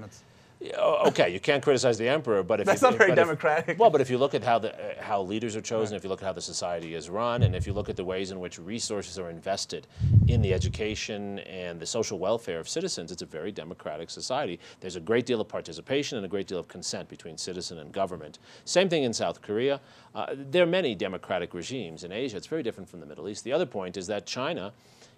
Yeah, 0.61 0.77
okay, 1.07 1.29
you 1.29 1.39
can't 1.39 1.63
criticize 1.63 1.97
the 1.97 2.09
emperor, 2.09 2.43
but 2.43 2.59
if 2.59 2.65
That's 2.65 2.81
you, 2.81 2.89
not 2.89 2.97
very 2.97 3.11
but 3.11 3.17
if- 3.17 3.25
democratic. 3.25 3.79
well, 3.79 3.89
but 3.89 4.01
if 4.01 4.09
you 4.09 4.17
look 4.17 4.33
at 4.33 4.43
how 4.43 4.59
the 4.59 4.73
uh, 4.75 5.01
how 5.01 5.21
leaders 5.21 5.55
are 5.55 5.61
chosen, 5.61 5.95
if 5.95 6.03
you 6.03 6.09
look 6.09 6.21
at 6.21 6.25
how 6.25 6.33
the 6.33 6.41
society 6.41 6.95
is 6.95 7.09
run, 7.09 7.43
and 7.43 7.55
if 7.55 7.65
you 7.65 7.71
look 7.71 7.87
at 7.87 7.95
the 7.95 8.03
ways 8.03 8.31
in 8.31 8.41
which 8.41 8.59
resources 8.59 9.17
are 9.17 9.29
invested 9.29 9.87
in 10.27 10.41
the 10.41 10.53
education 10.53 11.39
and 11.39 11.79
the 11.79 11.85
social 11.85 12.19
welfare 12.19 12.59
of 12.59 12.67
citizens, 12.67 13.09
it's 13.09 13.21
a 13.21 13.25
very 13.25 13.53
democratic 13.53 14.09
society. 14.09 14.59
There's 14.81 14.97
a 14.97 14.99
great 14.99 15.25
deal 15.25 15.39
of 15.39 15.47
participation 15.47 16.17
and 16.17 16.25
a 16.25 16.29
great 16.29 16.47
deal 16.47 16.59
of 16.59 16.67
consent 16.67 17.07
between 17.07 17.37
citizen 17.37 17.79
and 17.79 17.93
government. 17.93 18.39
Same 18.65 18.89
thing 18.89 19.03
in 19.03 19.13
South 19.13 19.41
Korea. 19.41 19.79
Uh, 20.13 20.35
there 20.35 20.63
are 20.63 20.71
many 20.81 20.93
democratic 20.93 21.53
regimes 21.53 22.03
in 22.03 22.11
Asia. 22.11 22.35
It's 22.35 22.47
very 22.47 22.63
different 22.63 22.89
from 22.89 22.99
the 22.99 23.05
Middle 23.05 23.29
East. 23.29 23.45
The 23.45 23.53
other 23.53 23.65
point 23.65 23.95
is 23.95 24.07
that 24.07 24.25
China 24.25 24.73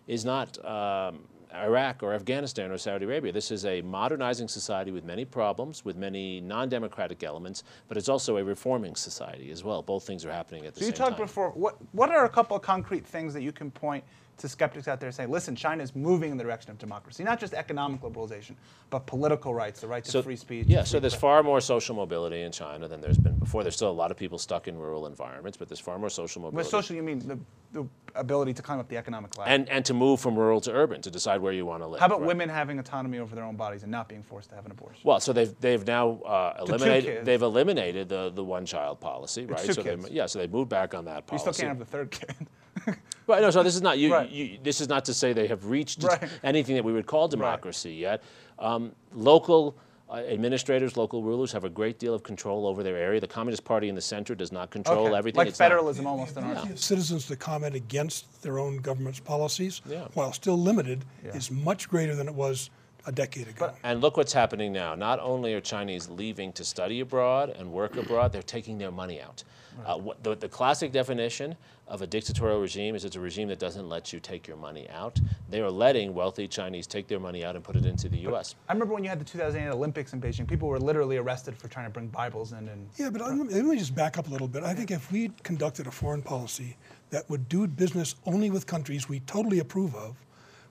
is 0.06 0.24
not 0.24 0.64
um, 0.64 1.24
Iraq 1.54 2.04
or 2.04 2.14
Afghanistan 2.14 2.72
or 2.72 2.78
Saudi 2.78 3.06
Arabia. 3.06 3.32
This 3.32 3.52
is 3.52 3.66
a 3.66 3.82
modernizing 3.82 4.48
society 4.48 4.92
with 4.92 5.04
many 5.04 5.26
problems, 5.26 5.84
with 5.84 5.98
many 5.98 6.42
non-democratic 6.42 7.24
elements, 7.24 7.64
but 7.88 7.98
it's 7.98 8.10
also 8.10 8.38
a 8.38 8.44
reforming 8.44 8.96
society 8.96 9.52
as 9.52 9.64
well. 9.64 9.82
Both 9.82 10.06
things 10.06 10.26
are 10.26 10.32
happening 10.32 10.66
at 10.66 10.74
the 10.74 10.82
same 10.82 10.92
time. 10.92 10.96
so 10.96 11.04
you 11.04 11.10
talked 11.10 11.22
before. 11.22 11.50
What 11.52 11.78
what 11.92 12.10
are 12.10 12.26
a 12.26 12.30
couple 12.30 12.56
of 12.56 12.62
concrete 12.62 13.06
things 13.06 13.34
that 13.34 13.42
you 13.42 13.52
can 13.52 13.72
point 13.72 14.04
to 14.42 14.50
skeptics 14.50 14.88
out 14.88 15.00
there 15.00 15.12
saying, 15.12 15.30
listen, 15.30 15.56
China 15.56 15.82
is 15.82 15.96
moving 15.96 16.32
in 16.32 16.38
the 16.38 16.44
direction 16.44 16.72
of 16.72 16.78
democracy, 16.78 17.24
not 17.24 17.40
just 17.40 17.54
economic 17.54 18.02
liberalization, 18.02 18.56
but 18.90 19.06
political 19.06 19.54
rights, 19.54 19.80
the 19.82 19.88
right 19.88 20.04
to 20.04 20.12
so, 20.12 20.22
free 20.22 20.36
speech. 20.36 20.68
Yeah, 20.68 20.80
free 20.80 20.88
so 20.88 21.00
there's 21.00 21.14
press. 21.14 21.22
far 21.22 21.44
more 21.44 21.62
social 21.62 21.96
mobility 21.96 22.42
in 22.42 22.52
China 22.52 22.88
than 22.88 23.02
there's 23.02 23.18
been 23.18 23.38
before. 23.40 23.64
There's 23.64 23.76
still 23.76 23.90
a 23.90 23.92
lot 23.92 24.12
of 24.12 24.18
people 24.18 24.38
stuck 24.38 24.68
in 24.68 24.78
rural 24.78 25.08
environments, 25.08 25.58
but 25.58 25.70
there's 25.70 25.80
far 25.80 25.98
more 25.98 26.10
social 26.10 26.42
mobility. 26.42 26.58
With 26.58 26.68
social, 26.68 26.96
you 26.96 27.04
mean 27.04 27.20
the, 27.20 27.40
the 27.72 27.88
ability 28.16 28.54
to 28.54 28.62
climb 28.62 28.80
up 28.80 28.88
the 28.90 28.98
economic 28.98 29.38
ladder. 29.38 29.50
and, 29.50 29.70
and 29.70 29.86
to 29.86 29.94
move 29.94 30.20
from 30.20 30.36
rural 30.36 30.60
to 30.62 30.72
urban, 30.72 31.02
to 31.02 31.12
decide 31.12 31.42
where 31.42 31.54
you 31.54 31.66
want 31.66 31.84
to 31.84 31.88
live. 31.88 32.00
How 32.00 32.08
about 32.08 32.22
right? 32.22 32.28
women 32.28 32.50
having 32.50 32.80
autonomy 32.80 33.20
over 33.20 33.36
their 33.36 33.46
own 33.46 33.56
bodies 33.56 33.84
and 33.84 33.92
not 33.92 34.10
being 34.10 34.24
forced 34.24 34.50
to 34.50 34.56
have 34.56 34.66
an 34.66 34.72
abortion? 34.72 35.02
Well, 35.04 35.20
so 35.20 35.34
they've 35.34 35.54
they've 35.60 35.86
now 35.86 36.20
uh, 36.22 36.58
eliminated 36.60 37.26
they've 37.26 37.42
eliminated 37.42 38.10
the, 38.10 38.32
the 38.32 38.44
one 38.44 38.66
child 38.66 39.00
policy, 39.00 39.46
right? 39.46 39.64
two 39.64 39.74
so 39.74 39.84
kids. 39.84 40.06
They, 40.06 40.12
yeah, 40.12 40.26
so 40.26 40.40
they 40.40 40.48
moved 40.48 40.70
back 40.70 40.94
on 40.94 41.06
that 41.06 41.28
policy. 41.28 41.48
you 41.48 41.54
still 41.54 41.68
can't 41.68 41.78
have 41.78 41.80
the 41.80 41.92
third 41.92 42.12
kid. 42.12 42.98
Right. 43.28 43.42
No. 43.42 43.52
So 43.52 43.64
this 43.64 43.76
is 43.76 43.82
not 43.82 43.98
you, 44.00 44.14
Right. 44.14 44.30
you. 44.30 44.58
This 44.64 44.82
is 44.82 44.90
not 44.90 45.06
to 45.06 45.14
say 45.14 45.34
they 45.34 45.48
have 45.48 45.66
reached 45.66 46.04
Right. 46.04 46.24
anything 46.44 46.76
that 46.76 46.84
we 46.84 46.94
would 46.94 47.06
call 47.06 47.28
democracy 47.28 47.94
yet. 47.94 48.22
Um, 48.60 48.94
local 49.14 49.76
uh, 50.10 50.16
administrators, 50.16 50.98
local 50.98 51.24
rulers 51.24 51.54
have 51.54 51.64
a 51.64 51.70
great 51.70 51.98
deal 51.98 52.14
of 52.14 52.22
control 52.22 52.68
over 52.68 52.84
their 52.84 52.98
area. 52.98 53.18
The 53.22 53.28
Communist 53.28 53.64
Party 53.64 53.88
in 53.88 53.96
the 53.96 54.02
center 54.02 54.36
does 54.36 54.52
not 54.52 54.70
control 54.70 55.08
Okay. 55.08 55.16
everything. 55.16 55.38
Like 55.38 55.48
It's 55.48 55.58
not- 55.58 55.68
federalism 55.70 56.06
almost 56.06 56.36
in 56.36 56.44
our 56.44 56.52
ability 56.52 56.76
citizens 56.76 57.28
to 57.28 57.38
comment 57.38 57.76
against 57.76 58.42
their 58.42 58.60
own 58.60 58.80
government's 58.80 59.22
policies, 59.22 59.82
Yeah. 59.90 60.10
while 60.14 60.34
still 60.34 60.58
limited, 60.58 61.06
Yeah. 61.24 61.32
is 61.38 61.50
much 61.50 61.88
greater 61.88 62.14
than 62.14 62.28
it 62.28 62.36
was 62.36 62.70
a 63.06 63.12
decade 63.14 63.48
ago. 63.48 63.72
And 63.84 64.02
look 64.02 64.18
what's 64.18 64.34
happening 64.34 64.74
now. 64.74 64.96
Not 64.96 65.22
only 65.22 65.54
are 65.54 65.62
Chinese 65.62 66.10
leaving 66.10 66.52
to 66.54 66.66
study 66.66 67.00
abroad 67.00 67.50
and 67.58 67.72
work 67.72 67.96
abroad, 67.96 68.34
they're 68.34 68.44
taking 68.44 68.80
their 68.80 68.92
money 68.92 69.22
out. 69.22 69.46
Uh, 69.86 69.98
what, 69.98 70.24
the, 70.24 70.36
the 70.36 70.48
classic 70.50 70.92
definition 70.92 71.56
of 71.88 72.02
a 72.02 72.08
dictatorial 72.08 72.60
regime 72.62 72.96
is 72.96 73.04
it's 73.06 73.16
a 73.16 73.20
regime 73.20 73.48
that 73.50 73.60
doesn't 73.60 73.88
let 73.90 74.14
you 74.14 74.20
take 74.20 74.48
your 74.48 74.58
money 74.58 74.90
out. 74.90 75.20
They 75.50 75.62
are 75.62 75.70
letting 75.72 76.14
wealthy 76.14 76.48
Chinese 76.48 76.88
take 76.88 77.08
their 77.08 77.20
money 77.20 77.44
out 77.44 77.56
and 77.56 77.64
put 77.64 77.76
it 77.76 77.86
into 77.86 78.08
the 78.10 78.18
U.S. 78.20 78.56
I 78.70 78.74
remember 78.74 78.94
when 78.94 79.04
you 79.04 79.10
had 79.10 79.20
the 79.20 79.26
2008 79.26 79.74
Olympics 79.76 80.14
in 80.14 80.22
Beijing, 80.22 80.48
people 80.48 80.68
were 80.68 80.80
literally 80.80 81.18
arrested 81.18 81.58
for 81.58 81.68
trying 81.68 81.86
to 81.86 81.92
bring 81.92 82.08
Bibles 82.08 82.52
in. 82.54 82.68
And 82.70 82.90
Yeah, 82.98 83.10
but 83.10 83.22
let 83.22 83.36
me, 83.36 83.44
let 83.54 83.66
me 83.66 83.78
just 83.78 83.94
back 83.96 84.18
up 84.18 84.28
a 84.28 84.32
little 84.32 84.48
bit. 84.48 84.64
I 84.64 84.74
think 84.74 84.92
if 84.92 85.12
we 85.12 85.32
conducted 85.44 85.88
a 85.88 85.92
foreign 85.92 86.22
policy 86.22 86.78
that 87.10 87.30
would 87.30 87.50
do 87.50 87.68
business 87.68 88.16
only 88.26 88.50
with 88.50 88.66
countries 88.68 89.10
we 89.10 89.20
totally 89.22 89.60
approve 89.60 89.94
of, 89.96 90.16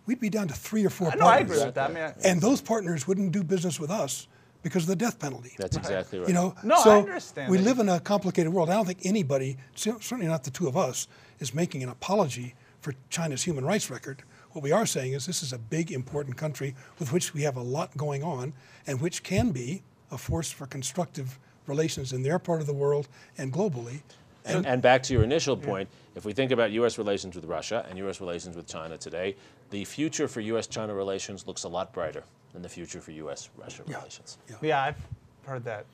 we'd 0.07 0.21
be 0.21 0.31
down 0.31 0.49
to 0.49 0.55
three 0.55 0.85
or 0.87 0.91
four 0.91 1.11
I 1.13 1.15
know 1.17 1.27
I 1.27 1.37
partners. 1.39 1.51
agree 1.59 1.67
with 1.67 1.75
that. 1.75 1.91
I 1.91 1.93
mean, 1.93 2.03
I- 2.03 2.15
And 2.29 2.41
those 2.41 2.61
partners 2.63 3.07
wouldn't 3.07 3.33
do 3.33 3.43
business 3.45 3.79
with 3.79 3.91
us 3.91 4.27
because 4.63 4.83
of 4.85 4.89
the 4.89 4.97
death 4.97 5.19
penalty. 5.19 5.55
That's 5.59 5.77
exactly 5.77 6.19
right. 6.19 6.29
You 6.29 6.35
know, 6.35 6.55
No, 6.63 6.77
I 6.77 6.83
so 6.85 6.99
understand 6.99 7.51
we 7.51 7.59
that. 7.59 7.65
live 7.65 7.79
in 7.79 7.89
a 7.89 8.01
complicated 8.01 8.53
world. 8.53 8.71
I 8.71 8.75
don't 8.75 8.87
think 8.87 9.01
anybody, 9.05 9.57
certainly 9.75 10.27
not 10.27 10.45
the 10.45 10.51
two 10.51 10.69
of 10.69 10.77
us, 10.77 11.09
is 11.39 11.55
making 11.55 11.83
an 11.83 11.89
apology 11.89 12.55
for 12.81 12.95
China's 13.09 13.43
human 13.43 13.65
rights 13.65 13.91
record. 13.91 14.23
What 14.53 14.63
we 14.63 14.73
are 14.73 14.87
saying 14.87 15.13
is 15.13 15.27
this 15.27 15.43
is 15.43 15.53
a 15.53 15.59
big, 15.59 15.93
important 15.93 16.37
country 16.37 16.75
with 16.99 17.13
which 17.13 17.33
we 17.35 17.43
have 17.43 17.57
a 17.57 17.63
lot 17.63 17.97
going 17.97 18.23
on, 18.23 18.53
and 18.87 19.01
which 19.01 19.23
can 19.23 19.51
be 19.51 19.83
a 20.11 20.19
force 20.19 20.51
for 20.51 20.67
constructive 20.67 21.39
relations 21.67 22.13
in 22.13 22.23
their 22.23 22.39
part 22.39 22.61
of 22.61 22.67
the 22.67 22.75
world 22.75 23.09
and 23.39 23.53
globally. 23.53 24.01
And, 24.45 24.67
and 24.67 24.83
back 24.83 25.03
to 25.05 25.13
your 25.13 25.23
initial 25.23 25.57
point, 25.57 25.89
if 26.15 26.25
we 26.25 26.33
think 26.33 26.51
about 26.51 26.73
U.S. 26.73 26.99
relations 26.99 27.37
with 27.37 27.45
Russia 27.45 27.87
and 27.89 27.99
U.S. 27.99 28.21
relations 28.21 28.57
with 28.57 28.67
China 28.67 28.97
today, 28.97 29.37
the 29.69 29.85
future 29.85 30.27
for 30.27 30.41
U.S.-China 30.41 30.97
relations 30.97 31.47
looks 31.47 31.65
a 31.65 31.69
lot 31.69 31.93
brighter 31.93 32.25
than 32.53 32.63
the 32.63 32.69
future 32.69 33.01
for 33.01 33.13
U.S.-Russia 33.13 33.87
relations. 33.89 34.39
yeah, 34.63 34.83
I've 34.83 34.99
heard 35.47 35.65
that 35.65 35.87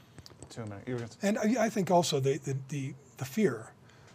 too. 0.50 0.64
Many. 0.66 0.80
You 0.86 0.94
were 0.94 1.00
gonna 1.00 1.12
say- 1.12 1.28
And 1.28 1.38
I, 1.38 1.64
I 1.66 1.68
think 1.70 1.90
also 1.90 2.20
the, 2.20 2.38
the, 2.38 2.56
the, 2.68 2.94
the 3.18 3.24
fear 3.24 3.72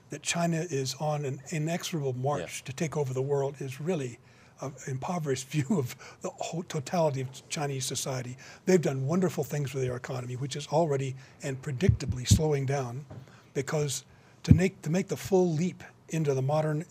that 0.09 0.21
China 0.21 0.65
is 0.69 0.95
on 0.99 1.25
an 1.25 1.41
inexorable 1.51 2.13
march 2.13 2.61
Yeah. 2.61 2.65
to 2.65 2.73
take 2.73 2.97
over 2.97 3.13
the 3.13 3.21
world 3.21 3.55
is 3.59 3.79
really 3.79 4.19
an 4.61 4.73
impoverished 4.87 5.47
view 5.47 5.65
of 5.79 5.95
the 6.21 6.29
whole 6.29 6.63
totality 6.63 7.21
of 7.21 7.27
Chinese 7.49 7.85
society. 7.85 8.37
They've 8.65 8.81
done 8.81 9.05
wonderful 9.07 9.43
things 9.43 9.73
with 9.73 9.83
their 9.83 9.95
economy, 9.95 10.35
which 10.35 10.55
is 10.55 10.67
already 10.67 11.15
and 11.43 11.61
predictably 11.61 12.27
slowing 12.27 12.65
down, 12.65 13.05
because 13.53 14.05
to 14.43 14.53
make, 14.53 14.81
to 14.83 14.89
make 14.89 15.07
the 15.07 15.17
full 15.17 15.51
leap 15.53 15.83
into 16.09 16.33
the 16.33 16.41
modern 16.41 16.85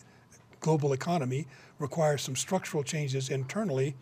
global 0.60 0.92
economy 0.92 1.46
requires 1.78 2.22
some 2.22 2.36
structural 2.36 2.82
changes 2.82 3.30
internally 3.30 3.94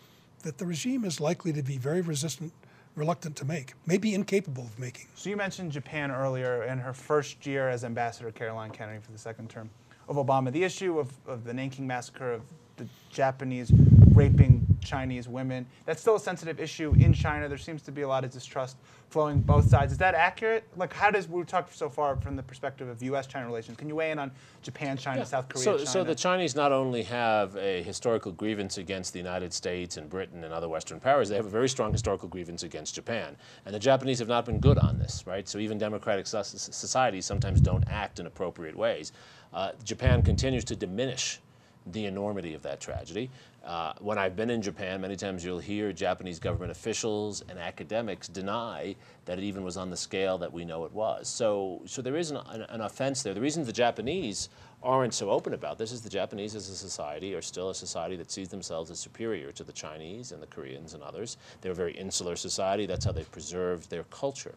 that 0.42 0.58
the 0.58 0.66
regime 0.66 1.04
is 1.04 1.20
likely 1.20 1.52
to 1.52 1.62
be 1.62 1.78
very 1.78 2.00
resistant, 2.00 2.52
reluctant 2.94 3.36
to 3.36 3.44
make, 3.44 3.74
maybe 3.86 4.14
incapable 4.14 4.64
of 4.64 4.78
making. 4.78 5.06
So 5.14 5.30
you 5.30 5.36
mentioned 5.36 5.72
Japan 5.72 6.10
earlier 6.10 6.64
in 6.64 6.78
her 6.78 6.92
first 6.92 7.46
year 7.46 7.68
as 7.68 7.84
ambassador, 7.84 8.30
Caroline 8.30 8.70
Kennedy, 8.70 9.00
for 9.00 9.12
the 9.12 9.18
second 9.18 9.50
term 9.50 9.70
of 10.08 10.16
Obama. 10.16 10.50
The 10.52 10.64
issue 10.64 10.98
of, 10.98 11.12
of 11.26 11.44
the 11.44 11.52
Nanking 11.52 11.86
massacre 11.86 12.32
of 12.32 12.42
the 12.76 12.86
Japanese 13.10 13.70
raping 14.18 14.66
Chinese 14.82 15.28
women. 15.28 15.64
That's 15.86 16.00
still 16.00 16.16
a 16.16 16.20
sensitive 16.20 16.58
issue 16.58 16.92
in 16.98 17.12
China. 17.12 17.48
There 17.48 17.56
seems 17.56 17.82
to 17.82 17.92
be 17.92 18.02
a 18.02 18.08
lot 18.08 18.24
of 18.24 18.32
distrust 18.32 18.76
flowing 19.10 19.40
both 19.40 19.68
sides. 19.68 19.92
Is 19.92 19.98
that 19.98 20.14
accurate? 20.14 20.64
Like, 20.76 20.92
how 20.92 21.10
does 21.10 21.28
we 21.28 21.42
talked 21.44 21.74
so 21.74 21.88
far 21.88 22.16
from 22.16 22.34
the 22.34 22.42
perspective 22.42 22.88
of 22.88 23.00
U.S.-China 23.02 23.46
relations? 23.46 23.78
Can 23.78 23.88
you 23.88 23.94
weigh 23.94 24.10
in 24.10 24.18
on 24.18 24.32
Japan, 24.62 24.96
China, 24.96 25.20
Yeah. 25.20 25.24
South 25.24 25.48
Korea, 25.48 25.64
so, 25.64 25.76
China? 25.76 25.86
so 25.86 26.04
the 26.04 26.14
Chinese 26.14 26.56
not 26.56 26.72
only 26.72 27.04
have 27.04 27.56
a 27.56 27.82
historical 27.82 28.32
grievance 28.32 28.76
against 28.76 29.12
the 29.12 29.18
United 29.20 29.52
States 29.52 29.96
and 29.96 30.10
Britain 30.10 30.42
and 30.44 30.52
other 30.52 30.68
Western 30.68 30.98
powers, 30.98 31.28
they 31.28 31.36
have 31.36 31.46
a 31.46 31.50
very 31.50 31.68
strong 31.68 31.92
historical 31.92 32.28
grievance 32.28 32.64
against 32.64 32.94
Japan. 32.96 33.36
And 33.64 33.74
the 33.74 33.78
Japanese 33.78 34.18
have 34.18 34.28
not 34.28 34.44
been 34.44 34.58
good 34.58 34.78
on 34.78 34.98
this, 34.98 35.24
right? 35.26 35.48
So 35.48 35.58
even 35.58 35.78
democratic 35.78 36.26
societies 36.26 37.24
sometimes 37.24 37.60
don't 37.60 37.84
act 37.88 38.18
in 38.18 38.26
appropriate 38.26 38.76
ways. 38.76 39.12
Uh, 39.54 39.72
Japan 39.84 40.22
continues 40.22 40.64
to 40.64 40.76
diminish 40.76 41.40
the 41.86 42.06
enormity 42.06 42.54
of 42.54 42.62
that 42.62 42.80
tragedy. 42.80 43.30
Uh, 43.64 43.92
when 44.00 44.18
I've 44.18 44.36
been 44.36 44.50
in 44.50 44.62
Japan, 44.62 45.00
many 45.00 45.16
times 45.16 45.44
you'll 45.44 45.58
hear 45.58 45.92
Japanese 45.92 46.38
government 46.38 46.70
officials 46.70 47.42
and 47.48 47.58
academics 47.58 48.28
deny 48.28 48.94
that 49.26 49.38
it 49.38 49.44
even 49.44 49.62
was 49.62 49.76
on 49.76 49.90
the 49.90 49.96
scale 49.96 50.38
that 50.38 50.52
we 50.52 50.64
know 50.64 50.84
it 50.84 50.92
was. 50.92 51.28
So, 51.28 51.82
so 51.84 52.00
there 52.00 52.16
is 52.16 52.30
an, 52.30 52.38
an, 52.48 52.62
an 52.62 52.80
offense 52.80 53.22
there. 53.22 53.34
The 53.34 53.40
reason 53.40 53.64
the 53.64 53.72
Japanese 53.72 54.48
aren't 54.82 55.12
so 55.12 55.30
open 55.30 55.54
about 55.54 55.76
this 55.76 55.92
is 55.92 56.00
the 56.00 56.08
Japanese 56.08 56.54
as 56.54 56.68
a 56.68 56.76
society 56.76 57.34
are 57.34 57.42
still 57.42 57.70
a 57.70 57.74
society 57.74 58.16
that 58.16 58.30
sees 58.30 58.48
themselves 58.48 58.90
as 58.90 58.98
superior 58.98 59.50
to 59.52 59.64
the 59.64 59.72
Chinese 59.72 60.32
and 60.32 60.40
the 60.40 60.46
Koreans 60.46 60.94
and 60.94 61.02
others. 61.02 61.36
They're 61.60 61.72
a 61.72 61.74
very 61.74 61.92
insular 61.94 62.36
society. 62.36 62.86
That's 62.86 63.04
how 63.04 63.12
they've 63.12 63.30
preserved 63.30 63.90
their 63.90 64.04
culture. 64.04 64.54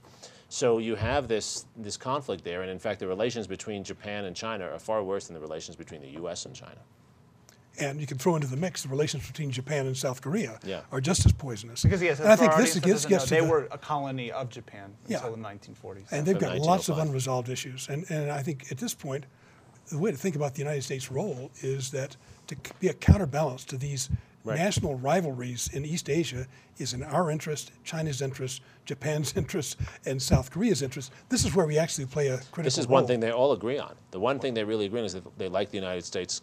So 0.49 0.77
you 0.77 0.95
have 0.95 1.27
this, 1.27 1.65
this 1.77 1.97
conflict 1.97 2.43
there, 2.43 2.61
and 2.61 2.69
in 2.69 2.77
fact, 2.77 2.99
the 2.99 3.07
relations 3.07 3.47
between 3.47 3.83
Japan 3.83 4.25
and 4.25 4.35
China 4.35 4.65
are 4.65 4.79
far 4.79 5.01
worse 5.01 5.27
than 5.27 5.33
the 5.33 5.39
relations 5.39 5.75
between 5.75 6.01
the 6.01 6.09
U.S. 6.09 6.45
and 6.45 6.53
China. 6.53 6.79
And 7.79 8.01
you 8.01 8.05
can 8.07 8.17
throw 8.17 8.35
into 8.35 8.47
the 8.47 8.57
mix 8.57 8.83
the 8.83 8.89
relations 8.89 9.25
between 9.25 9.49
Japan 9.49 9.87
and 9.87 9.95
South 9.95 10.21
Korea 10.21 10.59
Yeah. 10.63 10.81
are 10.91 10.99
just 11.01 11.25
as 11.25 11.31
poisonous. 11.31 11.83
because 11.83 12.01
yes, 12.01 12.19
and 12.19 12.27
I 12.29 12.35
think 12.35 12.53
this 12.55 12.73
gets, 12.75 12.85
doesn't 12.85 13.09
gets 13.09 13.23
to 13.25 13.29
they 13.29 13.39
the, 13.41 13.47
were 13.47 13.67
a 13.71 13.77
colony 13.77 14.31
of 14.31 14.49
Japan 14.49 14.93
Yeah. 15.07 15.17
until 15.17 15.31
the 15.37 15.41
1940s. 15.41 16.11
and 16.11 16.25
they've 16.25 16.37
From 16.37 16.57
got 16.57 16.59
lots 16.59 16.89
of 16.89 16.97
oh 16.97 17.01
unresolved 17.01 17.49
issues. 17.49 17.87
And, 17.87 18.05
and 18.09 18.29
I 18.31 18.43
think 18.43 18.71
at 18.71 18.77
this 18.77 18.93
point, 18.93 19.25
the 19.89 19.97
way 19.97 20.11
to 20.11 20.17
think 20.17 20.35
about 20.35 20.53
the 20.53 20.59
United 20.59 20.83
States' 20.83 21.09
role 21.11 21.49
is 21.61 21.91
that 21.91 22.17
to 22.47 22.55
be 22.79 22.89
a 22.89 22.93
counterbalance 22.93 23.63
to 23.65 23.77
these 23.77 24.09
Right. 24.43 24.57
national 24.57 24.95
rivalries 24.95 25.69
in 25.71 25.85
East 25.85 26.09
Asia 26.09 26.47
is 26.79 26.93
in 26.93 27.03
our 27.03 27.29
interest, 27.29 27.69
China's 27.83 28.23
interest, 28.23 28.63
Japan's 28.85 29.33
interest, 29.37 29.77
and 30.07 30.19
South 30.19 30.49
Korea's 30.49 30.81
interest. 30.81 31.11
This 31.29 31.45
is 31.45 31.53
where 31.53 31.67
we 31.67 31.77
actually 31.77 32.07
play 32.07 32.29
a 32.29 32.37
critical 32.37 32.63
This 32.63 32.79
is 32.79 32.87
one 32.87 33.01
role. 33.03 33.07
thing 33.07 33.19
they 33.19 33.31
all 33.31 33.51
agree 33.51 33.77
on. 33.77 33.93
The 34.09 34.19
one 34.19 34.39
thing 34.39 34.55
they 34.55 34.63
really 34.63 34.87
agree 34.87 34.99
on 35.01 35.05
is 35.05 35.13
that 35.13 35.23
they 35.37 35.47
like 35.47 35.69
the 35.69 35.77
United 35.77 36.05
States 36.05 36.41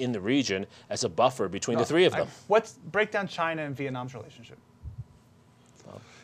in 0.00 0.12
the 0.12 0.20
region 0.20 0.66
as 0.88 1.04
a 1.04 1.08
buffer 1.08 1.48
between 1.48 1.78
the 1.78 1.84
three 1.84 2.04
of 2.06 2.14
I- 2.14 2.20
them. 2.20 2.28
what's 2.48 2.72
break 2.90 3.10
down 3.12 3.28
China 3.28 3.62
and 3.62 3.76
Vietnam's 3.76 4.14
relationship? 4.14 4.58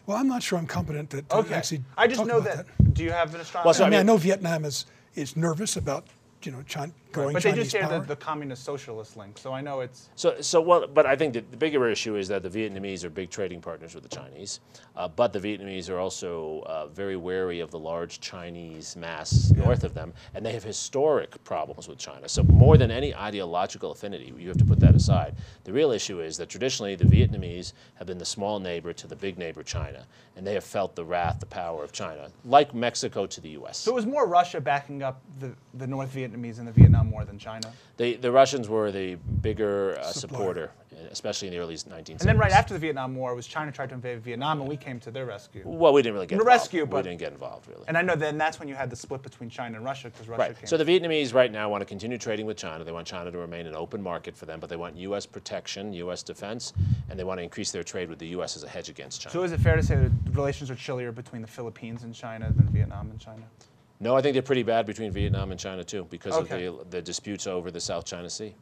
Well, 0.06 0.16
I'm 0.16 0.28
not 0.28 0.40
sure 0.42 0.56
I'm 0.56 0.68
competent 0.68 1.10
to, 1.10 1.22
to 1.22 1.36
Okay, 1.38 1.54
actually 1.54 1.82
I 1.96 2.06
just 2.06 2.18
talk 2.20 2.28
know 2.28 2.38
about 2.38 2.66
that, 2.78 2.94
Do 2.94 3.02
you 3.02 3.10
have 3.10 3.34
an 3.34 3.40
astronomer? 3.40 3.66
Well, 3.66 3.74
so 3.74 3.84
I 3.84 3.88
mean, 3.90 3.94
I 3.94 3.98
mean- 4.00 4.06
know 4.06 4.16
Vietnam 4.16 4.64
is, 4.64 4.86
is 5.16 5.36
nervous 5.36 5.76
about, 5.76 6.04
you 6.44 6.52
know, 6.52 6.62
China, 6.62 6.92
growing 7.16 7.32
but 7.32 7.42
they 7.42 7.50
Chinese 7.50 7.72
just 7.72 7.76
share 7.76 7.88
the, 7.88 8.06
the 8.06 8.16
communist 8.16 8.64
socialist 8.64 9.16
link, 9.16 9.38
so 9.38 9.52
I 9.52 9.60
know 9.60 9.80
it's. 9.80 10.08
So, 10.14 10.40
so 10.40 10.60
well, 10.60 10.86
but 10.86 11.06
I 11.06 11.16
think 11.16 11.34
that 11.34 11.50
the 11.50 11.56
bigger 11.56 11.88
issue 11.88 12.16
is 12.16 12.28
that 12.28 12.42
the 12.42 12.50
Vietnamese 12.50 13.04
are 13.04 13.10
big 13.10 13.30
trading 13.30 13.60
partners 13.60 13.94
with 13.94 14.02
the 14.02 14.14
Chinese, 14.14 14.60
uh, 14.96 15.08
but 15.08 15.32
the 15.32 15.40
Vietnamese 15.40 15.90
are 15.90 15.98
also 15.98 16.62
uh, 16.66 16.86
very 16.86 17.16
wary 17.16 17.60
of 17.60 17.70
the 17.70 17.78
large 17.78 18.20
Chinese 18.20 18.96
mass 18.96 19.50
north 19.52 19.84
of 19.84 19.94
them, 19.94 20.12
and 20.34 20.44
they 20.44 20.52
have 20.52 20.64
historic 20.64 21.42
problems 21.44 21.88
with 21.88 21.98
China. 21.98 22.28
So, 22.28 22.42
more 22.44 22.76
than 22.76 22.90
any 22.90 23.14
ideological 23.14 23.90
affinity, 23.90 24.32
you 24.38 24.48
have 24.48 24.58
to 24.58 24.64
put 24.64 24.80
that 24.80 24.94
aside. 24.94 25.34
The 25.64 25.72
real 25.72 25.90
issue 25.90 26.20
is 26.20 26.36
that 26.36 26.48
traditionally 26.48 26.94
the 26.94 27.04
Vietnamese 27.04 27.72
have 27.94 28.06
been 28.06 28.18
the 28.18 28.24
small 28.24 28.60
neighbor 28.60 28.92
to 28.92 29.06
the 29.06 29.16
big 29.16 29.38
neighbor 29.38 29.62
China, 29.62 30.06
and 30.36 30.46
they 30.46 30.54
have 30.54 30.64
felt 30.64 30.94
the 30.94 31.04
wrath, 31.04 31.40
the 31.40 31.46
power 31.46 31.82
of 31.82 31.92
China, 31.92 32.28
like 32.44 32.74
Mexico 32.74 33.26
to 33.26 33.40
the 33.40 33.50
U.S. 33.50 33.78
So 33.78 33.92
it 33.92 33.94
was 33.94 34.06
more 34.06 34.26
Russia 34.26 34.60
backing 34.60 35.02
up 35.02 35.22
the, 35.40 35.52
the 35.74 35.86
North 35.86 36.14
Vietnamese 36.14 36.58
and 36.58 36.68
the 36.68 36.72
Vietnam 36.72 37.05
War 37.10 37.24
than 37.24 37.38
China. 37.38 37.70
the, 37.96 38.14
the 38.16 38.30
Russians 38.30 38.68
were 38.68 38.90
the 38.90 39.14
bigger 39.42 39.98
uh, 39.98 40.12
supporter, 40.12 40.70
especially 41.10 41.48
in 41.48 41.54
the 41.54 41.60
early 41.60 41.74
1970s. 41.76 42.08
And 42.20 42.20
then 42.20 42.38
right 42.38 42.52
after 42.52 42.74
the 42.74 42.80
Vietnam 42.80 43.14
War, 43.14 43.34
was 43.34 43.46
China 43.46 43.70
tried 43.72 43.88
to 43.90 43.94
invade 43.94 44.20
Vietnam, 44.22 44.60
and 44.60 44.68
we 44.68 44.76
came 44.76 44.98
to 45.00 45.10
their 45.10 45.26
rescue. 45.26 45.62
Well, 45.64 45.92
we 45.92 46.02
didn't 46.02 46.14
really 46.14 46.26
get 46.26 46.36
The 46.36 46.42
involved. 46.42 46.60
rescue, 46.62 46.86
but 46.86 46.96
we 46.96 47.02
didn't 47.10 47.20
get 47.20 47.32
involved 47.32 47.68
really. 47.68 47.84
And 47.88 47.96
I 47.96 48.02
know 48.02 48.14
then 48.16 48.38
that's 48.38 48.58
when 48.58 48.68
you 48.68 48.74
had 48.74 48.90
the 48.90 48.96
split 48.96 49.22
between 49.22 49.48
China 49.50 49.76
and 49.76 49.84
Russia, 49.84 50.08
because 50.10 50.28
Russia 50.28 50.40
Right. 50.40 50.56
came. 50.58 50.66
So 50.66 50.76
the 50.76 50.84
Vietnamese 50.84 51.32
right 51.34 51.50
now 51.52 51.68
want 51.68 51.80
to 51.82 51.86
continue 51.86 52.18
trading 52.18 52.46
with 52.46 52.56
China. 52.56 52.84
They 52.84 52.92
want 52.92 53.06
China 53.06 53.30
to 53.30 53.38
remain 53.38 53.66
an 53.66 53.74
open 53.74 54.02
market 54.02 54.36
for 54.36 54.46
them, 54.46 54.60
but 54.60 54.68
they 54.70 54.76
want 54.76 54.96
U.S. 54.96 55.26
protection, 55.26 55.92
U.S. 55.94 56.22
defense, 56.22 56.72
and 57.10 57.18
they 57.18 57.24
want 57.24 57.38
to 57.38 57.42
increase 57.44 57.70
their 57.72 57.84
trade 57.84 58.08
with 58.08 58.18
the 58.18 58.28
U.S. 58.28 58.56
as 58.56 58.62
a 58.62 58.68
hedge 58.68 58.88
against 58.88 59.20
China. 59.20 59.32
So 59.32 59.42
is 59.42 59.52
it 59.52 59.60
fair 59.60 59.76
to 59.76 59.82
say 59.82 59.96
that 59.96 60.10
relations 60.32 60.70
are 60.70 60.74
chillier 60.74 61.12
between 61.12 61.42
the 61.42 61.48
Philippines 61.48 62.02
and 62.02 62.14
China 62.14 62.52
than 62.54 62.66
Vietnam 62.68 63.10
and 63.10 63.18
China? 63.20 63.42
No, 64.00 64.16
I 64.16 64.22
think 64.22 64.34
they're 64.34 64.42
pretty 64.42 64.62
bad 64.62 64.86
between 64.86 65.10
Vietnam 65.12 65.50
and 65.50 65.58
China 65.60 65.82
too, 65.84 66.06
because 66.10 66.34
Okay. 66.34 66.66
of 66.66 66.78
the, 66.90 66.96
the 66.98 67.02
disputes 67.02 67.46
over 67.46 67.70
the 67.70 67.80
South 67.80 68.04
China 68.04 68.28
Sea. 68.30 68.54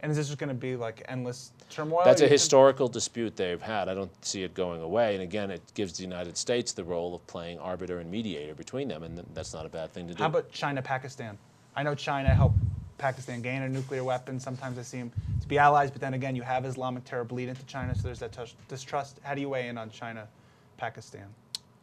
And 0.00 0.10
is 0.10 0.16
this 0.18 0.26
just 0.28 0.38
going 0.38 0.48
to 0.48 0.54
be 0.54 0.76
like 0.76 1.02
endless 1.08 1.50
turmoil? 1.70 2.02
That's 2.04 2.20
a 2.20 2.24
You 2.24 2.28
think- 2.28 2.32
historical 2.40 2.86
dispute 2.88 3.34
they've 3.36 3.60
had. 3.62 3.88
I 3.88 3.94
don't 3.94 4.12
see 4.24 4.42
it 4.44 4.54
going 4.54 4.82
away. 4.82 5.14
And 5.14 5.22
again, 5.22 5.50
it 5.50 5.62
gives 5.74 5.94
the 5.96 6.02
United 6.02 6.36
States 6.36 6.72
the 6.72 6.84
role 6.84 7.14
of 7.14 7.26
playing 7.26 7.58
arbiter 7.58 7.98
and 7.98 8.10
mediator 8.10 8.54
between 8.54 8.86
them, 8.86 9.02
and 9.02 9.16
th- 9.16 9.26
that's 9.34 9.52
not 9.54 9.64
a 9.66 9.68
bad 9.68 9.92
thing 9.92 10.06
to 10.08 10.14
do. 10.14 10.22
How 10.22 10.28
about 10.28 10.52
China, 10.52 10.82
Pakistan? 10.82 11.36
I 11.74 11.82
know 11.82 11.94
China 11.94 12.28
helped 12.34 12.58
Pakistan 12.98 13.40
gain 13.42 13.62
a 13.62 13.68
nuclear 13.68 14.04
weapon. 14.04 14.38
Sometimes 14.38 14.76
they 14.76 14.82
seem 14.84 15.10
to 15.40 15.48
be 15.48 15.58
allies, 15.58 15.90
but 15.90 16.00
then 16.00 16.14
again, 16.14 16.36
you 16.36 16.42
have 16.42 16.64
Islamic 16.64 17.02
terror 17.04 17.24
bleed 17.24 17.48
into 17.48 17.64
China, 17.66 17.94
so 17.94 18.02
there's 18.02 18.20
that 18.20 18.36
distrust. 18.68 19.18
How 19.24 19.34
do 19.34 19.40
you 19.40 19.48
weigh 19.48 19.66
in 19.68 19.76
on 19.78 19.90
China, 19.90 20.28
Pakistan? 20.76 21.26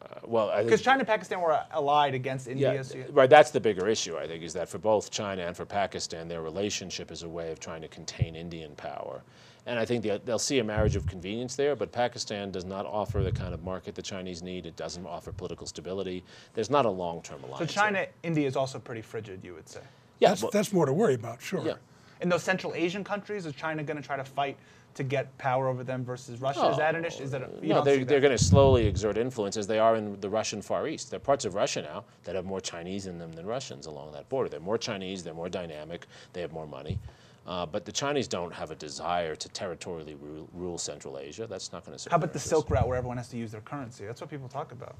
Uh, 0.02 0.18
well, 0.24 0.64
Because 0.64 0.82
China 0.82 1.00
and 1.00 1.08
Pakistan 1.08 1.40
were 1.40 1.58
allied 1.70 2.14
against 2.14 2.48
India. 2.48 2.74
Yeah, 2.74 2.82
so 2.82 2.98
you- 2.98 3.04
right. 3.12 3.30
That's 3.30 3.50
the 3.50 3.60
bigger 3.60 3.86
issue, 3.88 4.16
I 4.16 4.26
think, 4.26 4.42
is 4.42 4.52
that 4.54 4.68
for 4.68 4.78
both 4.78 5.10
China 5.10 5.42
and 5.42 5.56
for 5.56 5.64
Pakistan, 5.64 6.28
their 6.28 6.42
relationship 6.42 7.10
is 7.10 7.22
a 7.22 7.28
way 7.28 7.52
of 7.52 7.60
trying 7.60 7.82
to 7.82 7.88
contain 7.88 8.34
Indian 8.34 8.74
power. 8.74 9.22
And 9.64 9.78
I 9.78 9.84
think 9.84 10.02
they'll, 10.02 10.18
they'll 10.18 10.40
see 10.40 10.58
a 10.58 10.64
marriage 10.64 10.96
of 10.96 11.06
convenience 11.06 11.54
there, 11.54 11.76
but 11.76 11.92
Pakistan 11.92 12.50
does 12.50 12.64
not 12.64 12.84
offer 12.84 13.22
the 13.22 13.30
kind 13.30 13.54
of 13.54 13.62
market 13.62 13.94
the 13.94 14.02
Chinese 14.02 14.42
need. 14.42 14.66
It 14.66 14.74
doesn't 14.74 15.06
offer 15.06 15.30
political 15.30 15.68
stability. 15.68 16.24
There's 16.54 16.70
not 16.70 16.84
a 16.84 16.90
long-term 16.90 17.44
alliance. 17.44 17.58
so 17.58 17.64
there. 17.80 17.90
China, 17.92 18.06
India 18.24 18.46
is 18.48 18.56
also 18.56 18.80
pretty 18.80 19.02
frigid, 19.02 19.44
you 19.44 19.54
would 19.54 19.68
say. 19.68 19.80
yeah, 20.18 20.30
that's, 20.30 20.42
well- 20.42 20.50
that's 20.52 20.72
more 20.72 20.86
to 20.86 20.92
worry 20.92 21.14
about, 21.14 21.40
sure. 21.40 21.64
yeah. 21.64 21.74
In 22.20 22.28
those 22.28 22.42
Central 22.44 22.72
Asian 22.74 23.02
countries, 23.04 23.46
is 23.46 23.54
China 23.54 23.82
going 23.82 23.96
to 23.96 24.02
try 24.02 24.16
to 24.16 24.24
fight 24.24 24.56
to 24.94 25.02
get 25.02 25.36
power 25.38 25.68
over 25.68 25.84
them 25.84 26.04
versus 26.04 26.40
Russia? 26.40 26.68
is 26.68 26.76
that 26.76 26.94
an 26.94 27.04
issue? 27.04 27.22
Is 27.22 27.30
that 27.30 27.42
a, 27.42 27.48
you 27.62 27.68
no, 27.68 27.82
they're, 27.82 28.04
they're 28.04 28.20
going 28.20 28.36
to 28.36 28.42
slowly 28.42 28.86
exert 28.86 29.16
influence 29.16 29.56
as 29.56 29.66
they 29.66 29.78
are 29.78 29.96
in 29.96 30.20
the 30.20 30.28
Russian 30.28 30.62
Far 30.62 30.88
East. 30.88 31.10
There 31.10 31.16
are 31.16 31.20
parts 31.20 31.44
of 31.44 31.54
Russia 31.54 31.82
now 31.82 32.04
that 32.24 32.34
have 32.34 32.44
more 32.44 32.60
Chinese 32.60 33.06
in 33.06 33.18
them 33.18 33.32
than 33.32 33.46
Russians 33.46 33.86
along 33.86 34.12
that 34.12 34.28
border. 34.28 34.48
They're 34.48 34.60
more 34.60 34.78
Chinese, 34.78 35.22
they're 35.22 35.34
more 35.34 35.48
dynamic, 35.48 36.06
they 36.32 36.40
have 36.40 36.52
more 36.52 36.66
money. 36.66 36.98
Uh, 37.46 37.66
but 37.66 37.84
the 37.84 37.92
Chinese 37.92 38.28
don't 38.28 38.52
have 38.52 38.70
a 38.70 38.74
desire 38.76 39.34
to 39.34 39.48
territorially 39.48 40.14
rule, 40.14 40.48
rule 40.52 40.78
Central 40.78 41.18
Asia. 41.18 41.46
That's 41.46 41.72
not 41.72 41.84
going 41.84 41.98
to 41.98 42.10
How 42.10 42.16
about 42.16 42.32
the. 42.32 42.38
Silk 42.38 42.70
Route 42.70 42.86
where 42.86 42.96
everyone 42.96 43.16
has 43.16 43.28
to 43.30 43.36
use 43.36 43.50
their 43.50 43.62
currency? 43.62 44.06
That's 44.06 44.20
what 44.20 44.30
people 44.30 44.48
talk 44.48 44.70
about. 44.70 44.94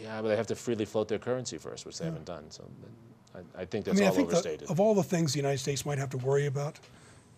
Yeah, 0.00 0.22
but 0.22 0.28
they 0.28 0.36
have 0.36 0.46
to 0.48 0.54
freely 0.56 0.86
float 0.86 1.08
their 1.08 1.18
currency 1.18 1.58
first, 1.58 1.84
which 1.84 1.98
they 1.98 2.06
haven't 2.06 2.24
done. 2.24 2.50
So 2.50 2.64
I, 3.34 3.62
I 3.62 3.64
think 3.64 3.86
I 3.86 3.90
that's 3.90 3.98
mean, 3.98 4.06
I 4.06 4.10
all 4.10 4.16
think 4.16 4.28
that 4.30 4.36
overstated. 4.38 4.70
of 4.70 4.80
all 4.80 4.94
the 4.94 5.02
things 5.02 5.32
the 5.32 5.38
United 5.38 5.58
States 5.58 5.84
might 5.84 5.98
have 5.98 6.10
to 6.10 6.18
worry 6.18 6.46
about, 6.46 6.78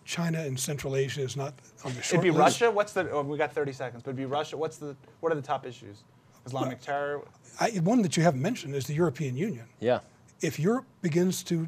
China 0.07 0.39
and 0.39 0.57
Central 0.57 0.95
Asia 0.95 1.21
is 1.21 1.35
not 1.35 1.53
on 1.83 1.93
the 1.93 2.01
short 2.01 2.13
It'd 2.13 2.23
be 2.23 2.31
list. 2.31 2.61
Russia. 2.61 2.71
What's 2.71 2.93
the? 2.93 3.11
Oh, 3.11 3.21
we 3.23 3.37
got 3.37 3.51
30 3.53 3.73
seconds. 3.73 4.01
But 4.03 4.11
it'd 4.11 4.17
be 4.17 4.25
Russia. 4.25 4.55
What's 4.57 4.77
the? 4.77 4.95
What 5.19 5.31
are 5.33 5.35
the 5.35 5.41
top 5.41 5.65
issues? 5.65 6.03
Islamic 6.45 6.79
terror. 6.79 7.21
I, 7.59 7.71
one 7.83 8.01
that 8.03 8.15
you 8.15 8.23
haven't 8.23 8.41
mentioned 8.41 8.73
is 8.73 8.87
the 8.87 8.93
European 8.93 9.35
Union. 9.35 9.65
yeah. 9.79 9.99
If 10.39 10.59
Europe 10.59 10.85
begins 11.01 11.41
to 11.45 11.67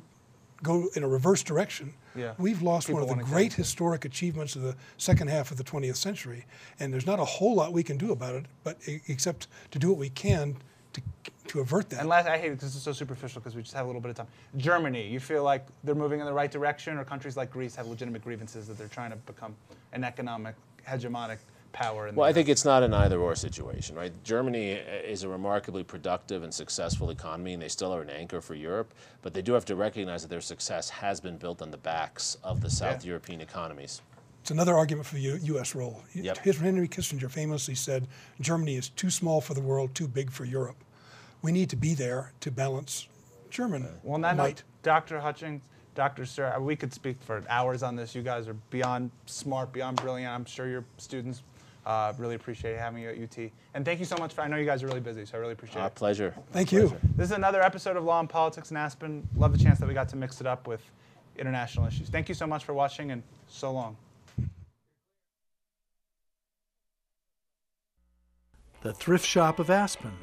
go 0.61 0.87
in 0.95 1.03
a 1.03 1.07
reverse 1.07 1.41
direction, 1.43 1.93
Yeah. 2.15 2.33
we've 2.37 2.61
lost 2.61 2.85
People 2.87 3.07
one 3.07 3.19
of 3.19 3.25
the 3.25 3.31
great 3.31 3.51
historic 3.53 4.05
achievements 4.05 4.55
of 4.55 4.61
the 4.61 4.75
second 4.97 5.27
half 5.29 5.49
of 5.51 5.57
the 5.57 5.63
20th 5.63 5.95
century. 5.95 6.45
And 6.79 6.93
there's 6.93 7.07
not 7.07 7.19
a 7.19 7.25
whole 7.25 7.55
lot 7.55 7.73
we 7.73 7.81
can 7.83 7.97
do 7.97 8.11
about 8.11 8.35
it, 8.35 8.45
but 8.63 8.77
e- 8.87 9.01
except 9.07 9.47
to 9.71 9.79
do 9.79 9.89
what 9.89 9.97
we 9.97 10.09
can 10.09 10.57
to, 11.23 11.31
to 11.49 11.59
avert 11.61 11.89
that. 11.89 11.99
And 12.01 12.09
last, 12.09 12.27
I 12.27 12.37
hate 12.37 12.51
it. 12.51 12.59
This 12.59 12.75
is 12.75 12.81
so 12.81 12.91
superficial 12.91 13.41
because 13.41 13.55
we 13.55 13.61
just 13.61 13.73
have 13.73 13.85
a 13.85 13.87
little 13.87 14.01
bit 14.01 14.09
of 14.09 14.15
time. 14.17 14.27
Germany. 14.57 15.07
You 15.07 15.19
feel 15.19 15.43
like 15.43 15.65
they're 15.83 15.95
moving 15.95 16.19
in 16.19 16.25
the 16.25 16.33
right 16.33 16.51
direction, 16.51 16.97
or 16.97 17.03
countries 17.03 17.35
like 17.37 17.51
Greece 17.51 17.75
have 17.75 17.87
legitimate 17.87 18.23
grievances 18.23 18.67
that 18.67 18.77
they're 18.77 18.87
trying 18.87 19.11
to 19.11 19.17
become 19.17 19.55
an 19.93 20.03
economic 20.03 20.55
hegemonic 20.87 21.37
power? 21.71 22.07
In 22.07 22.15
the 22.15 22.19
Well, 22.19 22.29
I 22.29 22.33
think 22.33 22.49
it's 22.49 22.65
not 22.65 22.83
an 22.83 22.93
either 22.93 23.19
or 23.19 23.35
situation, 23.35 23.95
right? 23.95 24.11
Germany 24.23 24.73
uh, 24.79 24.83
is 25.03 25.23
a 25.23 25.29
remarkably 25.29 25.83
productive 25.83 26.43
and 26.43 26.53
successful 26.53 27.09
economy, 27.11 27.53
and 27.53 27.61
they 27.61 27.67
still 27.67 27.93
are 27.93 28.01
an 28.01 28.09
anchor 28.09 28.41
for 28.41 28.55
Europe. 28.55 28.93
But 29.21 29.33
they 29.33 29.41
do 29.41 29.53
have 29.53 29.65
to 29.65 29.75
recognize 29.75 30.21
that 30.23 30.29
their 30.29 30.41
success 30.41 30.89
has 30.89 31.19
been 31.19 31.37
built 31.37 31.61
on 31.61 31.71
the 31.71 31.77
backs 31.77 32.37
of 32.43 32.61
the 32.61 32.69
South 32.69 33.03
Yeah. 33.03 33.09
European 33.09 33.41
economies. 33.41 34.01
It's 34.41 34.51
another 34.51 34.75
argument 34.75 35.05
for 35.05 35.15
the 35.15 35.21
U- 35.21 35.39
U.S. 35.43 35.75
role. 35.75 36.01
Yep. 36.13 36.37
His- 36.39 36.57
Henry 36.57 36.87
Kissinger 36.87 37.29
famously 37.29 37.75
said, 37.75 38.07
Germany 38.39 38.75
is 38.77 38.89
too 38.89 39.09
small 39.09 39.41
for 39.41 39.53
the 39.53 39.61
world, 39.61 39.93
too 39.93 40.07
big 40.07 40.31
for 40.31 40.45
Europe. 40.45 40.77
We 41.41 41.51
need 41.51 41.69
to 41.69 41.75
be 41.75 41.93
there 41.93 42.33
to 42.41 42.51
balance 42.51 43.07
German 43.49 43.83
uh, 43.85 43.89
Well, 44.03 44.15
on 44.15 44.21
that 44.21 44.35
note, 44.35 44.43
might. 44.43 44.63
Dr. 44.83 45.19
Hutchings, 45.19 45.63
Dr. 45.95 46.23
Suri, 46.23 46.55
uh, 46.57 46.61
we 46.61 46.75
could 46.75 46.93
speak 46.93 47.17
for 47.21 47.43
hours 47.49 47.81
on 47.83 47.95
this. 47.95 48.13
You 48.13 48.21
guys 48.21 48.47
are 48.47 48.55
beyond 48.69 49.11
smart, 49.25 49.71
beyond 49.71 49.97
brilliant. 50.01 50.31
I'm 50.33 50.45
sure 50.45 50.67
your 50.67 50.83
students 50.97 51.41
uh, 51.85 52.13
really 52.17 52.35
appreciate 52.35 52.77
having 52.77 53.01
you 53.03 53.09
at 53.09 53.17
UT. 53.17 53.51
And 53.73 53.85
thank 53.85 53.99
you 53.99 54.05
so 54.05 54.17
much 54.17 54.33
for, 54.33 54.41
I 54.41 54.47
know 54.47 54.57
you 54.57 54.65
guys 54.65 54.83
are 54.83 54.87
really 54.87 54.99
busy, 54.99 55.25
so 55.25 55.37
I 55.37 55.41
really 55.41 55.53
appreciate 55.53 55.81
Our 55.81 55.87
it. 55.87 55.95
pleasure. 55.95 56.35
Thank 56.51 56.73
Our 56.73 56.79
you. 56.79 56.87
pleasure. 56.89 57.07
This 57.15 57.25
is 57.31 57.35
another 57.35 57.61
episode 57.61 57.95
of 57.97 58.03
Law 58.03 58.19
and 58.19 58.29
Politics 58.29 58.71
in 58.71 58.77
Aspen. 58.77 59.27
Love 59.35 59.51
the 59.57 59.63
chance 59.63 59.79
that 59.79 59.87
we 59.87 59.93
got 59.93 60.09
to 60.09 60.15
mix 60.17 60.41
it 60.41 60.47
up 60.47 60.67
with 60.67 60.81
international 61.37 61.87
issues. 61.87 62.09
Thank 62.09 62.27
you 62.29 62.35
so 62.35 62.45
much 62.45 62.65
for 62.65 62.73
watching, 62.73 63.11
and 63.11 63.23
so 63.47 63.71
long. 63.71 63.95
The 68.81 68.93
Thrift 68.93 69.25
Shop 69.25 69.59
of 69.59 69.69
Aspen, 69.69 70.13